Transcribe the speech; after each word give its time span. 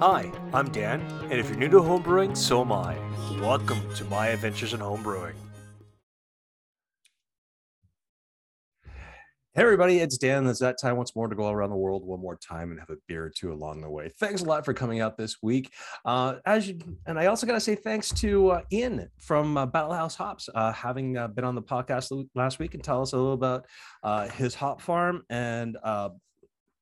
Hi, 0.00 0.32
I'm 0.54 0.70
Dan, 0.70 1.02
and 1.24 1.34
if 1.34 1.50
you're 1.50 1.58
new 1.58 1.68
to 1.68 1.76
homebrewing, 1.76 2.34
so 2.34 2.62
am 2.62 2.72
I. 2.72 2.96
Welcome 3.38 3.82
to 3.96 4.04
my 4.06 4.28
adventures 4.28 4.72
in 4.72 4.80
homebrewing. 4.80 5.34
Hey 9.52 9.62
everybody, 9.62 9.98
it's 9.98 10.16
Dan. 10.16 10.46
It's 10.46 10.60
that 10.60 10.80
time 10.80 10.96
once 10.96 11.14
more 11.14 11.28
to 11.28 11.36
go 11.36 11.50
around 11.50 11.68
the 11.68 11.76
world 11.76 12.06
one 12.06 12.18
more 12.18 12.36
time 12.36 12.70
and 12.70 12.80
have 12.80 12.88
a 12.88 12.96
beer 13.08 13.26
or 13.26 13.28
two 13.28 13.52
along 13.52 13.82
the 13.82 13.90
way. 13.90 14.08
Thanks 14.18 14.40
a 14.40 14.46
lot 14.46 14.64
for 14.64 14.72
coming 14.72 15.00
out 15.00 15.18
this 15.18 15.36
week. 15.42 15.70
Uh, 16.06 16.36
as 16.46 16.66
you, 16.66 16.78
and 17.04 17.18
I 17.18 17.26
also 17.26 17.46
got 17.46 17.52
to 17.52 17.60
say 17.60 17.74
thanks 17.74 18.08
to 18.20 18.52
uh, 18.52 18.62
Ian 18.72 19.06
from 19.18 19.58
uh, 19.58 19.66
Battlehouse 19.66 20.16
Hops, 20.16 20.48
uh, 20.54 20.72
having 20.72 21.18
uh, 21.18 21.28
been 21.28 21.44
on 21.44 21.54
the 21.54 21.62
podcast 21.62 22.26
last 22.34 22.58
week 22.58 22.72
and 22.72 22.82
tell 22.82 23.02
us 23.02 23.12
a 23.12 23.18
little 23.18 23.34
about 23.34 23.66
uh, 24.02 24.28
his 24.28 24.54
hop 24.54 24.80
farm 24.80 25.24
and 25.28 25.76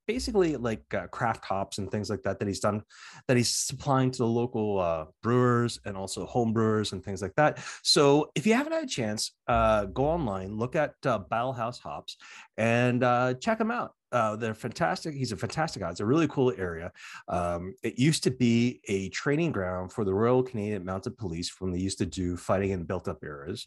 basically 0.09 0.57
like 0.57 0.83
uh, 0.95 1.07
craft 1.09 1.45
hops 1.45 1.79
and 1.79 1.91
things 1.93 2.11
like 2.11 2.23
that 2.23 2.41
that 2.41 2.49
he's 2.49 2.59
done 2.59 2.83
that 3.29 3.37
he's 3.37 3.55
supplying 3.55 4.11
to 4.11 4.19
the 4.19 4.27
local 4.27 4.81
uh, 4.81 5.05
brewers 5.23 5.79
and 5.85 5.97
also 5.97 6.27
home 6.27 6.53
brewers 6.53 6.93
and 6.93 7.05
things 7.05 7.23
like 7.23 7.35
that 7.37 7.63
so 7.83 8.31
if 8.35 8.47
you 8.47 8.55
haven't 8.55 8.73
had 8.73 8.83
a 8.83 8.89
chance 8.89 9.33
uh, 9.47 9.85
go 9.85 10.07
online 10.07 10.57
look 10.57 10.75
at 10.75 10.95
uh, 11.05 11.21
Battlehouse 11.31 11.79
hops 11.79 12.17
and 12.57 13.05
uh, 13.05 13.35
check 13.35 13.59
them 13.59 13.71
out 13.71 13.93
uh, 14.11 14.37
they're 14.37 14.55
fantastic. 14.55 15.15
He's 15.15 15.33
a 15.33 15.37
fantastic 15.37 15.83
guy. 15.83 15.91
It's 15.91 16.01
a 16.01 16.07
really 16.07 16.29
cool 16.29 16.53
area. 16.57 16.93
Um, 17.29 17.75
it 17.83 17.99
used 17.99 18.25
to 18.25 18.31
be 18.31 18.81
a 18.89 19.11
training 19.11 19.53
ground 19.53 19.93
for 19.93 20.05
the 20.05 20.15
Royal 20.15 20.43
Canadian 20.43 20.85
Mounted 20.85 21.19
Police 21.19 21.53
when 21.61 21.73
they 21.73 21.79
used 21.79 21.99
to 21.99 22.07
do 22.07 22.37
fighting 22.37 22.71
in 22.71 22.85
built 22.85 23.09
up 23.09 23.23
eras. 23.23 23.67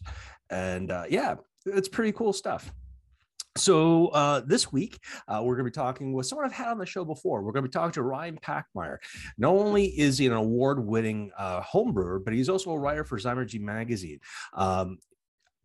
And 0.50 0.90
uh, 0.90 1.04
yeah, 1.08 1.36
it's 1.64 1.88
pretty 1.88 2.12
cool 2.12 2.32
stuff. 2.32 2.72
So 3.56 4.08
uh, 4.08 4.40
this 4.46 4.72
week 4.72 4.98
uh, 5.28 5.40
we're 5.44 5.56
going 5.56 5.66
to 5.66 5.70
be 5.70 5.74
talking 5.74 6.12
with 6.12 6.26
someone 6.26 6.46
I've 6.46 6.52
had 6.52 6.68
on 6.68 6.78
the 6.78 6.86
show 6.86 7.04
before. 7.04 7.42
We're 7.42 7.52
going 7.52 7.64
to 7.64 7.68
be 7.68 7.72
talking 7.72 7.92
to 7.92 8.02
Ryan 8.02 8.38
Pachmayer. 8.38 8.96
Not 9.36 9.50
only 9.52 9.86
is 9.86 10.18
he 10.18 10.26
an 10.26 10.32
award-winning 10.32 11.32
uh, 11.36 11.60
homebrewer, 11.60 12.24
but 12.24 12.32
he's 12.32 12.48
also 12.48 12.70
a 12.70 12.78
writer 12.78 13.04
for 13.04 13.18
Zymurgy 13.18 13.60
magazine. 13.60 14.20
Um, 14.54 14.98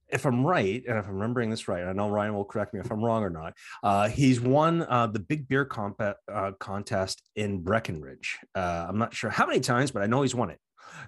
if 0.09 0.25
I'm 0.25 0.45
right, 0.45 0.83
and 0.87 0.97
if 0.97 1.05
I'm 1.05 1.13
remembering 1.13 1.49
this 1.49 1.67
right, 1.67 1.83
I 1.83 1.93
know 1.93 2.09
Ryan 2.09 2.33
will 2.33 2.45
correct 2.45 2.73
me 2.73 2.79
if 2.79 2.91
I'm 2.91 3.03
wrong 3.03 3.23
or 3.23 3.29
not. 3.29 3.53
Uh, 3.83 4.07
he's 4.07 4.39
won 4.39 4.83
uh, 4.83 5.07
the 5.07 5.19
Big 5.19 5.47
Beer 5.47 5.65
comp- 5.65 6.01
uh, 6.01 6.51
contest 6.59 7.21
in 7.35 7.59
Breckenridge. 7.61 8.37
Uh, 8.55 8.85
I'm 8.87 8.97
not 8.97 9.13
sure 9.13 9.29
how 9.29 9.45
many 9.45 9.59
times, 9.59 9.91
but 9.91 10.01
I 10.01 10.07
know 10.07 10.21
he's 10.21 10.35
won 10.35 10.49
it. 10.49 10.59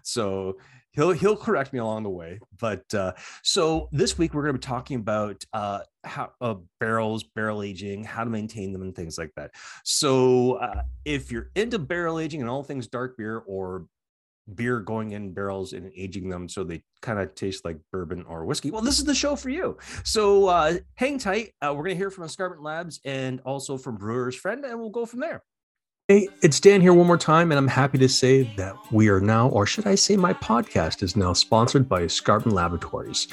So 0.03 0.58
he'll 0.93 1.11
he'll 1.11 1.35
correct 1.35 1.73
me 1.73 1.79
along 1.79 2.03
the 2.03 2.09
way. 2.09 2.39
But 2.59 2.93
uh, 2.93 3.13
so 3.43 3.89
this 3.91 4.17
week 4.17 4.33
we're 4.33 4.43
going 4.43 4.55
to 4.55 4.59
be 4.59 4.65
talking 4.65 4.97
about 4.97 5.43
uh, 5.53 5.79
how 6.03 6.31
uh, 6.41 6.55
barrels, 6.79 7.23
barrel 7.23 7.63
aging, 7.63 8.03
how 8.03 8.23
to 8.23 8.29
maintain 8.29 8.73
them, 8.73 8.81
and 8.81 8.95
things 8.95 9.17
like 9.17 9.31
that. 9.35 9.51
So 9.83 10.53
uh, 10.53 10.83
if 11.05 11.31
you're 11.31 11.51
into 11.55 11.79
barrel 11.79 12.19
aging 12.19 12.41
and 12.41 12.49
all 12.49 12.63
things 12.63 12.87
dark 12.87 13.17
beer 13.17 13.37
or 13.47 13.85
beer 14.55 14.79
going 14.79 15.11
in 15.11 15.31
barrels 15.33 15.73
and 15.73 15.91
aging 15.95 16.29
them 16.29 16.49
so 16.49 16.63
they 16.63 16.81
kind 17.01 17.19
of 17.19 17.35
taste 17.35 17.63
like 17.65 17.77
bourbon 17.91 18.23
or 18.27 18.45
whiskey 18.45 18.71
well 18.71 18.81
this 18.81 18.97
is 18.97 19.05
the 19.05 19.13
show 19.13 19.35
for 19.35 19.49
you 19.49 19.77
so 20.03 20.47
uh 20.47 20.73
hang 20.95 21.19
tight 21.19 21.53
uh, 21.61 21.71
we're 21.71 21.83
gonna 21.83 21.93
hear 21.93 22.09
from 22.09 22.23
escarpment 22.23 22.63
labs 22.63 22.99
and 23.05 23.41
also 23.41 23.77
from 23.77 23.95
brewer's 23.95 24.35
friend 24.35 24.65
and 24.65 24.79
we'll 24.79 24.89
go 24.89 25.05
from 25.05 25.19
there 25.19 25.43
Hey, 26.11 26.27
it's 26.41 26.59
Dan 26.59 26.81
here 26.81 26.91
one 26.91 27.05
more 27.05 27.19
time, 27.19 27.52
and 27.52 27.59
I'm 27.59 27.67
happy 27.67 27.99
to 27.99 28.09
say 28.09 28.41
that 28.57 28.75
we 28.91 29.09
are 29.09 29.19
now, 29.19 29.47
or 29.49 29.67
should 29.67 29.85
I 29.85 29.93
say, 29.93 30.17
my 30.17 30.33
podcast 30.33 31.03
is 31.03 31.15
now 31.15 31.33
sponsored 31.33 31.88
by 31.88 32.02
Escarpment 32.02 32.55
Laboratories, 32.55 33.27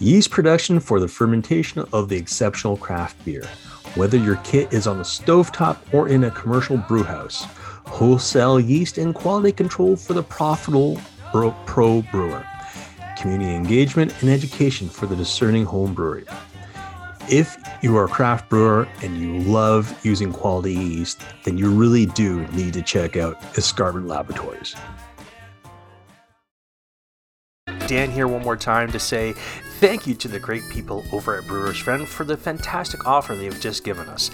yeast 0.00 0.30
production 0.30 0.80
for 0.80 1.00
the 1.00 1.08
fermentation 1.08 1.82
of 1.94 2.10
the 2.10 2.18
exceptional 2.18 2.76
craft 2.76 3.24
beer. 3.24 3.46
Whether 3.94 4.18
your 4.18 4.36
kit 4.44 4.70
is 4.70 4.86
on 4.86 4.98
the 4.98 5.02
stovetop 5.02 5.78
or 5.94 6.10
in 6.10 6.24
a 6.24 6.30
commercial 6.30 6.76
brewhouse, 6.76 7.44
wholesale 7.86 8.60
yeast 8.60 8.98
and 8.98 9.14
quality 9.14 9.52
control 9.52 9.96
for 9.96 10.12
the 10.12 10.22
profitable 10.22 11.00
pro 11.32 12.02
brewer, 12.02 12.46
community 13.16 13.54
engagement 13.54 14.12
and 14.20 14.28
education 14.28 14.90
for 14.90 15.06
the 15.06 15.16
discerning 15.16 15.64
home 15.64 15.94
brewery. 15.94 16.26
If 17.30 17.56
you 17.80 17.96
are 17.96 18.06
a 18.06 18.08
craft 18.08 18.48
brewer 18.48 18.88
and 19.04 19.16
you 19.16 19.38
love 19.38 20.04
using 20.04 20.32
quality 20.32 20.74
yeast, 20.74 21.22
then 21.44 21.56
you 21.56 21.70
really 21.70 22.06
do 22.06 22.44
need 22.48 22.72
to 22.74 22.82
check 22.82 23.16
out 23.16 23.40
Escarpment 23.56 24.08
Laboratories. 24.08 24.74
Dan 27.86 28.10
here 28.10 28.26
one 28.26 28.42
more 28.42 28.56
time 28.56 28.90
to 28.90 28.98
say 28.98 29.34
thank 29.78 30.08
you 30.08 30.14
to 30.16 30.26
the 30.26 30.40
great 30.40 30.62
people 30.70 31.04
over 31.12 31.38
at 31.38 31.46
Brewer's 31.46 31.78
Friend 31.78 32.06
for 32.06 32.24
the 32.24 32.36
fantastic 32.36 33.06
offer 33.06 33.36
they 33.36 33.44
have 33.44 33.60
just 33.60 33.84
given 33.84 34.08
us. 34.08 34.32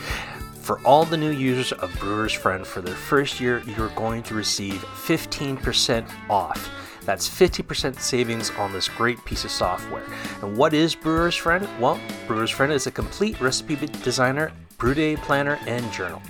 For 0.62 0.80
all 0.80 1.04
the 1.04 1.18
new 1.18 1.32
users 1.32 1.72
of 1.72 1.94
Brewer's 2.00 2.32
Friend 2.32 2.66
for 2.66 2.80
their 2.80 2.94
first 2.94 3.40
year, 3.40 3.62
you're 3.76 3.90
going 3.90 4.22
to 4.22 4.34
receive 4.34 4.82
15% 5.06 6.08
off. 6.30 6.85
That's 7.06 7.28
50% 7.28 8.00
savings 8.00 8.50
on 8.58 8.72
this 8.72 8.88
great 8.88 9.24
piece 9.24 9.44
of 9.44 9.52
software. 9.52 10.04
And 10.42 10.56
what 10.56 10.74
is 10.74 10.96
Brewer's 10.96 11.36
Friend? 11.36 11.66
Well, 11.80 12.00
Brewer's 12.26 12.50
Friend 12.50 12.72
is 12.72 12.88
a 12.88 12.90
complete 12.90 13.40
recipe 13.40 13.76
designer, 13.76 14.52
brew 14.76 14.92
day 14.92 15.16
planner, 15.16 15.58
and 15.66 15.90
journal. 15.92 16.20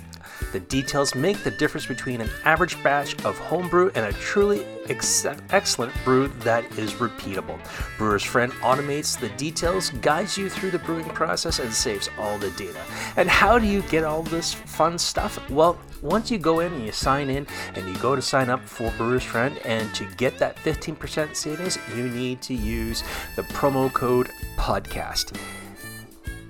The 0.51 0.59
details 0.61 1.13
make 1.13 1.43
the 1.43 1.51
difference 1.51 1.85
between 1.85 2.21
an 2.21 2.29
average 2.45 2.81
batch 2.81 3.13
of 3.25 3.37
homebrew 3.37 3.91
and 3.95 4.05
a 4.05 4.13
truly 4.13 4.65
ex- 4.87 5.25
excellent 5.49 5.93
brew 6.05 6.29
that 6.39 6.63
is 6.77 6.93
repeatable. 6.93 7.59
Brewer's 7.97 8.23
Friend 8.23 8.51
automates 8.53 9.19
the 9.19 9.29
details, 9.29 9.89
guides 10.01 10.37
you 10.37 10.49
through 10.49 10.71
the 10.71 10.79
brewing 10.79 11.09
process, 11.09 11.59
and 11.59 11.73
saves 11.73 12.09
all 12.17 12.37
the 12.37 12.51
data. 12.51 12.79
And 13.17 13.29
how 13.29 13.59
do 13.59 13.65
you 13.65 13.81
get 13.83 14.03
all 14.03 14.23
this 14.23 14.53
fun 14.53 14.97
stuff? 14.97 15.37
Well, 15.49 15.77
once 16.01 16.31
you 16.31 16.37
go 16.37 16.59
in 16.59 16.73
and 16.73 16.85
you 16.85 16.91
sign 16.91 17.29
in 17.29 17.47
and 17.75 17.87
you 17.87 17.95
go 18.01 18.15
to 18.15 18.21
sign 18.21 18.49
up 18.49 18.63
for 18.63 18.91
Brewer's 18.97 19.23
Friend, 19.23 19.57
and 19.65 19.93
to 19.95 20.05
get 20.17 20.37
that 20.39 20.55
15% 20.57 21.35
savings, 21.35 21.77
you 21.95 22.09
need 22.09 22.41
to 22.43 22.53
use 22.53 23.03
the 23.35 23.43
promo 23.43 23.91
code 23.91 24.29
podcast. 24.57 25.37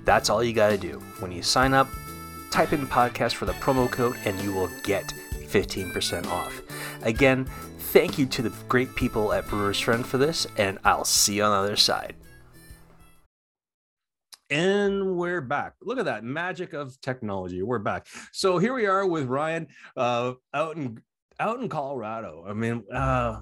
That's 0.04 0.30
all 0.30 0.42
you 0.42 0.52
got 0.52 0.70
to 0.70 0.78
do. 0.78 1.00
When 1.20 1.32
you 1.32 1.42
sign 1.42 1.74
up, 1.74 1.88
type 2.50 2.72
in 2.72 2.86
podcast 2.86 3.34
for 3.34 3.44
the 3.44 3.52
promo 3.54 3.90
code 3.90 4.16
and 4.24 4.40
you 4.40 4.52
will 4.52 4.70
get 4.82 5.12
15% 5.48 6.26
off. 6.26 6.62
Again, 7.02 7.46
thank 7.78 8.18
you 8.18 8.26
to 8.26 8.42
the 8.42 8.52
great 8.68 8.94
people 8.96 9.32
at 9.32 9.46
Brewer's 9.48 9.80
Friend 9.80 10.06
for 10.06 10.18
this, 10.18 10.46
and 10.56 10.78
I'll 10.84 11.04
see 11.04 11.36
you 11.36 11.44
on 11.44 11.50
the 11.50 11.68
other 11.68 11.76
side. 11.76 12.14
And 14.50 15.16
we're 15.16 15.42
back. 15.42 15.74
Look 15.82 15.98
at 15.98 16.06
that 16.06 16.24
magic 16.24 16.72
of 16.72 16.98
technology. 17.02 17.62
We're 17.62 17.78
back. 17.78 18.06
So 18.32 18.56
here 18.56 18.72
we 18.72 18.86
are 18.86 19.06
with 19.06 19.26
Ryan 19.26 19.66
uh, 19.94 20.34
out 20.54 20.76
in 20.76 21.02
out 21.38 21.60
in 21.60 21.68
Colorado. 21.68 22.46
I 22.48 22.54
mean, 22.54 22.84
uh, 22.92 23.40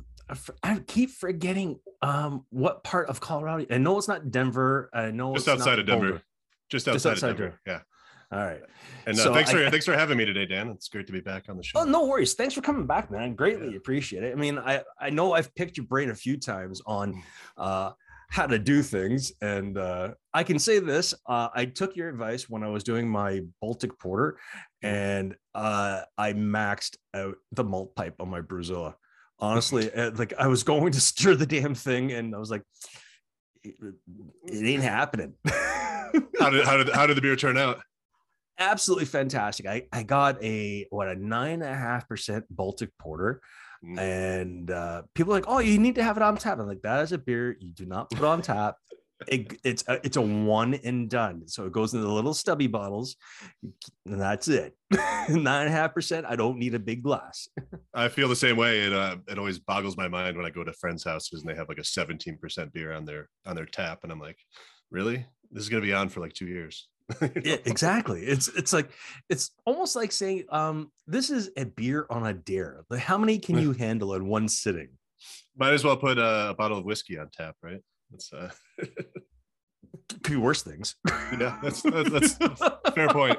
I 0.65 0.81
keep 0.87 1.11
forgetting 1.11 1.79
um, 2.03 2.45
what 2.51 2.83
part 2.83 3.09
of 3.09 3.21
Colorado. 3.21 3.67
I 3.71 3.79
know 3.79 3.97
it's 3.99 4.09
not 4.09 4.33
Denver. 4.33 4.91
I 4.93 5.13
know 5.13 5.33
just 5.35 5.47
outside 5.47 5.79
of 5.79 5.87
Denver. 5.87 6.23
Just 6.69 6.89
outside, 6.89 6.95
just 6.95 7.07
outside 7.07 7.31
of 7.31 7.37
Denver. 7.37 7.59
Denver. 7.65 7.85
Yeah. 8.33 8.37
All 8.37 8.45
right. 8.45 8.61
And 9.07 9.17
uh, 9.17 9.23
so 9.23 9.33
thanks 9.33 9.53
for 9.53 9.65
I, 9.65 9.71
thanks 9.71 9.87
for 9.87 9.97
having 9.97 10.19
me 10.19 10.25
today, 10.25 10.47
Dan. 10.47 10.71
It's 10.71 10.89
great 10.89 11.07
to 11.07 11.13
be 11.13 11.21
back 11.21 11.45
on 11.49 11.57
the 11.57 11.63
show. 11.63 11.79
Oh, 11.79 11.85
no 11.85 12.07
worries. 12.07 12.35
Thanks 12.35 12.55
for 12.55 12.61
coming 12.61 12.85
back, 12.85 13.13
man. 13.13 13.37
Greatly 13.37 13.71
yeah. 13.71 13.77
appreciate 13.77 14.25
it. 14.25 14.33
I 14.33 14.35
mean, 14.35 14.59
I 14.59 14.83
I 15.01 15.11
know 15.11 15.35
I've 15.35 15.55
picked 15.55 15.77
your 15.77 15.87
brain 15.87 16.11
a 16.11 16.15
few 16.17 16.37
times 16.37 16.83
on 16.85 17.15
mm. 17.15 17.23
uh, 17.57 17.93
how 18.29 18.47
to 18.47 18.59
do 18.59 18.83
things. 18.83 19.33
And 19.41 19.79
uh, 19.79 20.15
I 20.35 20.43
can 20.43 20.59
say 20.59 20.79
this 20.79 21.15
uh, 21.27 21.49
I 21.55 21.67
took 21.67 21.97
your 21.97 22.09
advice 22.09 22.49
when 22.49 22.63
I 22.63 22.69
was 22.69 22.85
doing 22.85 23.09
my 23.09 23.41
Baltic 23.61 23.99
Porter 23.99 24.39
and 24.83 25.35
uh, 25.55 26.03
I 26.19 26.33
maxed 26.33 26.97
out 27.15 27.37
the 27.53 27.65
malt 27.65 27.95
pipe 27.95 28.17
on 28.21 28.29
my 28.29 28.41
Brewzilla. 28.41 28.95
Honestly, 29.39 29.93
uh, 29.95 30.13
like 30.15 30.35
I 30.39 30.49
was 30.49 30.63
going 30.63 30.93
to 30.93 31.01
stir 31.01 31.35
the 31.35 31.47
damn 31.47 31.75
thing 31.75 32.13
and 32.13 32.35
I 32.35 32.39
was 32.39 32.51
like, 32.51 32.63
it, 33.63 33.75
it 34.47 34.67
ain't 34.67 34.83
happening. 34.83 35.35
how 35.47 36.51
did 36.51 36.65
how 36.65 36.77
did 36.77 36.89
how 36.91 37.07
did 37.07 37.17
the 37.17 37.23
beer 37.23 37.37
turn 37.37 37.57
out? 37.57 37.81
Absolutely 38.59 39.05
fantastic. 39.05 39.67
I, 39.67 39.87
I 39.93 40.03
got 40.03 40.43
a 40.43 40.87
what 40.91 41.09
a 41.09 41.15
nine 41.15 41.63
and 41.63 41.75
a 41.75 41.75
half 41.75 42.09
percent 42.09 42.47
Baltic 42.51 42.91
Porter 42.99 43.43
Mm. 43.85 43.99
And 43.99 44.71
uh, 44.71 45.03
people 45.15 45.33
are 45.33 45.37
like, 45.37 45.49
oh, 45.49 45.59
you 45.59 45.79
need 45.79 45.95
to 45.97 46.03
have 46.03 46.17
it 46.17 46.23
on 46.23 46.37
tap. 46.37 46.59
I'm 46.59 46.67
like, 46.67 46.83
that 46.83 47.03
is 47.03 47.13
a 47.13 47.19
beer 47.19 47.57
you 47.61 47.71
do 47.73 47.87
not 47.87 48.11
put 48.11 48.25
on 48.25 48.43
tap. 48.43 48.77
It, 49.29 49.59
it's 49.65 49.83
a, 49.89 49.99
it's 50.05 50.19
a 50.19 50.23
one 50.23 50.75
and 50.85 51.09
done. 51.09 51.49
So 51.49 51.65
it 51.65 51.73
goes 51.73 51.95
into 51.95 52.07
the 52.07 52.13
little 52.13 52.35
stubby 52.35 52.67
bottles, 52.67 53.17
and 54.05 54.21
that's 54.21 54.47
it. 54.49 54.77
Nine 54.91 55.39
and 55.39 55.69
a 55.69 55.71
half 55.71 55.95
percent. 55.95 56.27
I 56.27 56.37
don't 56.37 56.59
need 56.59 56.75
a 56.75 56.79
big 56.79 57.03
glass. 57.03 57.49
I 57.95 58.09
feel 58.09 58.29
the 58.29 58.37
same 58.37 58.59
way. 58.59 58.81
It 58.81 58.93
uh, 58.93 59.17
it 59.27 59.39
always 59.39 59.59
boggles 59.59 59.97
my 59.97 60.07
mind 60.07 60.37
when 60.37 60.45
I 60.45 60.51
go 60.51 60.65
to 60.65 60.73
friends' 60.75 61.05
houses 61.05 61.41
and 61.41 61.51
they 61.51 61.57
have 61.57 61.71
like 61.71 61.79
a 61.79 61.85
17 61.85 62.37
percent 62.37 62.75
beer 62.75 62.93
on 62.93 63.07
their 63.07 63.31
on 63.47 63.57
their 63.57 63.65
tap, 63.65 64.01
and 64.03 64.13
I'm 64.13 64.21
like, 64.21 64.39
really? 64.91 65.25
This 65.51 65.63
is 65.63 65.71
gonna 65.71 65.81
be 65.81 65.95
on 65.95 66.11
for 66.11 66.21
like 66.21 66.35
two 66.35 66.47
years. 66.47 66.87
yeah, 67.45 67.57
exactly. 67.65 68.23
It's 68.23 68.49
it's 68.49 68.73
like 68.73 68.91
it's 69.29 69.51
almost 69.65 69.95
like 69.95 70.11
saying, 70.13 70.45
um, 70.51 70.91
this 71.07 71.31
is 71.31 71.51
a 71.57 71.65
beer 71.65 72.07
on 72.11 72.27
a 72.27 72.33
dare. 72.33 72.85
Like, 72.91 73.01
how 73.01 73.17
many 73.19 73.39
can 73.39 73.59
you 73.59 73.73
handle 73.79 74.15
in 74.15 74.27
one 74.27 74.49
sitting? 74.49 74.89
Might 75.57 75.73
as 75.73 75.85
well 75.85 75.97
put 75.97 76.19
a, 76.19 76.51
a 76.51 76.55
bottle 76.55 76.79
of 76.79 76.85
whiskey 76.85 77.19
on 77.19 77.31
tap, 77.33 77.57
right? 77.63 77.81
That's 78.11 78.33
uh 78.33 78.51
could 80.09 80.23
be 80.23 80.37
worse 80.37 80.63
things. 80.63 80.97
yeah, 81.39 81.59
that's 81.63 81.83
that's, 81.83 82.35
that's, 82.35 82.95
fair 82.95 83.09
point. 83.09 83.39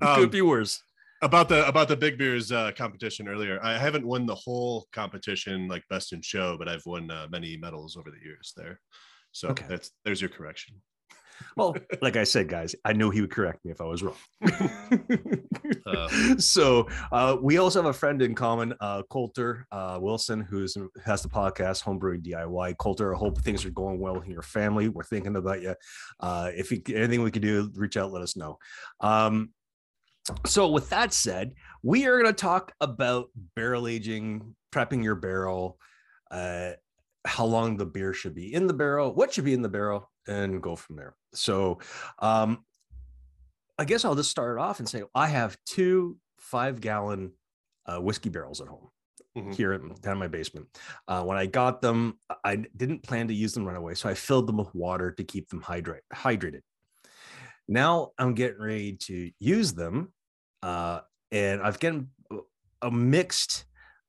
Um, 0.00 0.16
could 0.16 0.30
be 0.30 0.42
worse. 0.42 0.82
about 1.22 1.48
the 1.48 1.66
about 1.66 1.88
the 1.88 1.96
big 1.96 2.18
beers 2.18 2.52
uh, 2.52 2.72
competition 2.76 3.28
earlier. 3.28 3.58
I 3.62 3.76
haven't 3.78 4.06
won 4.06 4.26
the 4.26 4.34
whole 4.34 4.86
competition 4.92 5.68
like 5.68 5.82
best 5.88 6.12
in 6.12 6.20
show, 6.22 6.56
but 6.58 6.68
I've 6.68 6.84
won 6.86 7.10
uh, 7.10 7.26
many 7.30 7.56
medals 7.56 7.96
over 7.96 8.10
the 8.10 8.24
years 8.24 8.52
there. 8.56 8.80
So 9.32 9.48
Okay. 9.48 9.64
that's 9.68 9.90
there's 10.04 10.20
your 10.20 10.30
correction. 10.30 10.76
Well, 11.56 11.76
like 12.02 12.16
I 12.16 12.24
said, 12.24 12.48
guys, 12.48 12.74
I 12.84 12.92
knew 12.92 13.10
he 13.10 13.20
would 13.20 13.30
correct 13.30 13.64
me 13.64 13.70
if 13.70 13.80
I 13.80 13.84
was 13.84 14.02
wrong. 14.02 14.16
Uh, 15.86 16.08
so 16.38 16.88
uh, 17.10 17.36
we 17.40 17.58
also 17.58 17.82
have 17.82 17.90
a 17.90 17.92
friend 17.92 18.22
in 18.22 18.34
common, 18.34 18.74
uh, 18.80 19.02
Coulter 19.10 19.66
uh, 19.72 19.98
Wilson, 20.00 20.40
who 20.40 20.66
has 21.04 21.22
the 21.22 21.28
podcast 21.28 21.82
Homebrewing 21.82 22.22
DIY. 22.22 22.76
Coulter, 22.78 23.14
I 23.14 23.18
hope 23.18 23.40
things 23.40 23.64
are 23.64 23.70
going 23.70 23.98
well 23.98 24.20
in 24.20 24.30
your 24.30 24.42
family. 24.42 24.88
We're 24.88 25.04
thinking 25.04 25.36
about 25.36 25.62
you. 25.62 25.74
Uh, 26.20 26.50
if 26.54 26.70
you, 26.70 26.82
anything 26.94 27.22
we 27.22 27.30
can 27.30 27.42
do, 27.42 27.70
reach 27.74 27.96
out, 27.96 28.12
let 28.12 28.22
us 28.22 28.36
know. 28.36 28.58
Um, 29.00 29.50
so 30.46 30.68
with 30.68 30.88
that 30.90 31.12
said, 31.12 31.54
we 31.82 32.06
are 32.06 32.20
going 32.20 32.32
to 32.32 32.40
talk 32.40 32.72
about 32.80 33.28
barrel 33.56 33.88
aging, 33.88 34.54
prepping 34.72 35.02
your 35.02 35.16
barrel, 35.16 35.78
uh, 36.30 36.72
how 37.24 37.44
long 37.44 37.76
the 37.76 37.86
beer 37.86 38.12
should 38.12 38.34
be 38.34 38.52
in 38.54 38.66
the 38.66 38.74
barrel, 38.74 39.14
what 39.14 39.32
should 39.32 39.44
be 39.44 39.54
in 39.54 39.62
the 39.62 39.68
barrel, 39.68 40.10
and 40.26 40.62
go 40.62 40.76
from 40.76 40.96
there. 40.96 41.14
So, 41.34 41.80
um, 42.18 42.64
I 43.78 43.84
guess 43.84 44.04
I'll 44.04 44.14
just 44.14 44.30
start 44.30 44.58
it 44.58 44.60
off 44.60 44.78
and 44.78 44.88
say 44.88 45.02
I 45.14 45.28
have 45.28 45.56
two 45.66 46.18
five 46.38 46.80
gallon 46.80 47.32
uh, 47.86 47.98
whiskey 47.98 48.28
barrels 48.28 48.60
at 48.60 48.68
home 48.68 48.90
Mhm. 49.36 49.54
here 49.54 49.72
in, 49.72 49.94
down 50.00 50.12
in 50.14 50.18
my 50.18 50.28
basement. 50.28 50.68
Uh, 51.08 51.24
when 51.24 51.38
I 51.38 51.46
got 51.46 51.80
them, 51.80 52.18
I 52.44 52.56
didn't 52.76 53.02
plan 53.02 53.28
to 53.28 53.34
use 53.34 53.54
them 53.54 53.64
right 53.64 53.76
away, 53.76 53.94
so 53.94 54.08
I 54.08 54.14
filled 54.14 54.46
them 54.46 54.58
with 54.58 54.74
water 54.74 55.10
to 55.12 55.24
keep 55.24 55.48
them 55.48 55.62
hydrate 55.62 56.02
hydrated. 56.12 56.60
Now 57.68 58.12
I'm 58.18 58.34
getting 58.34 58.60
ready 58.60 58.96
to 58.96 59.30
use 59.38 59.72
them, 59.72 60.12
uh, 60.62 61.00
and 61.30 61.62
I've 61.62 61.80
gotten 61.80 62.10
a 62.82 62.90
mixed, 62.90 63.64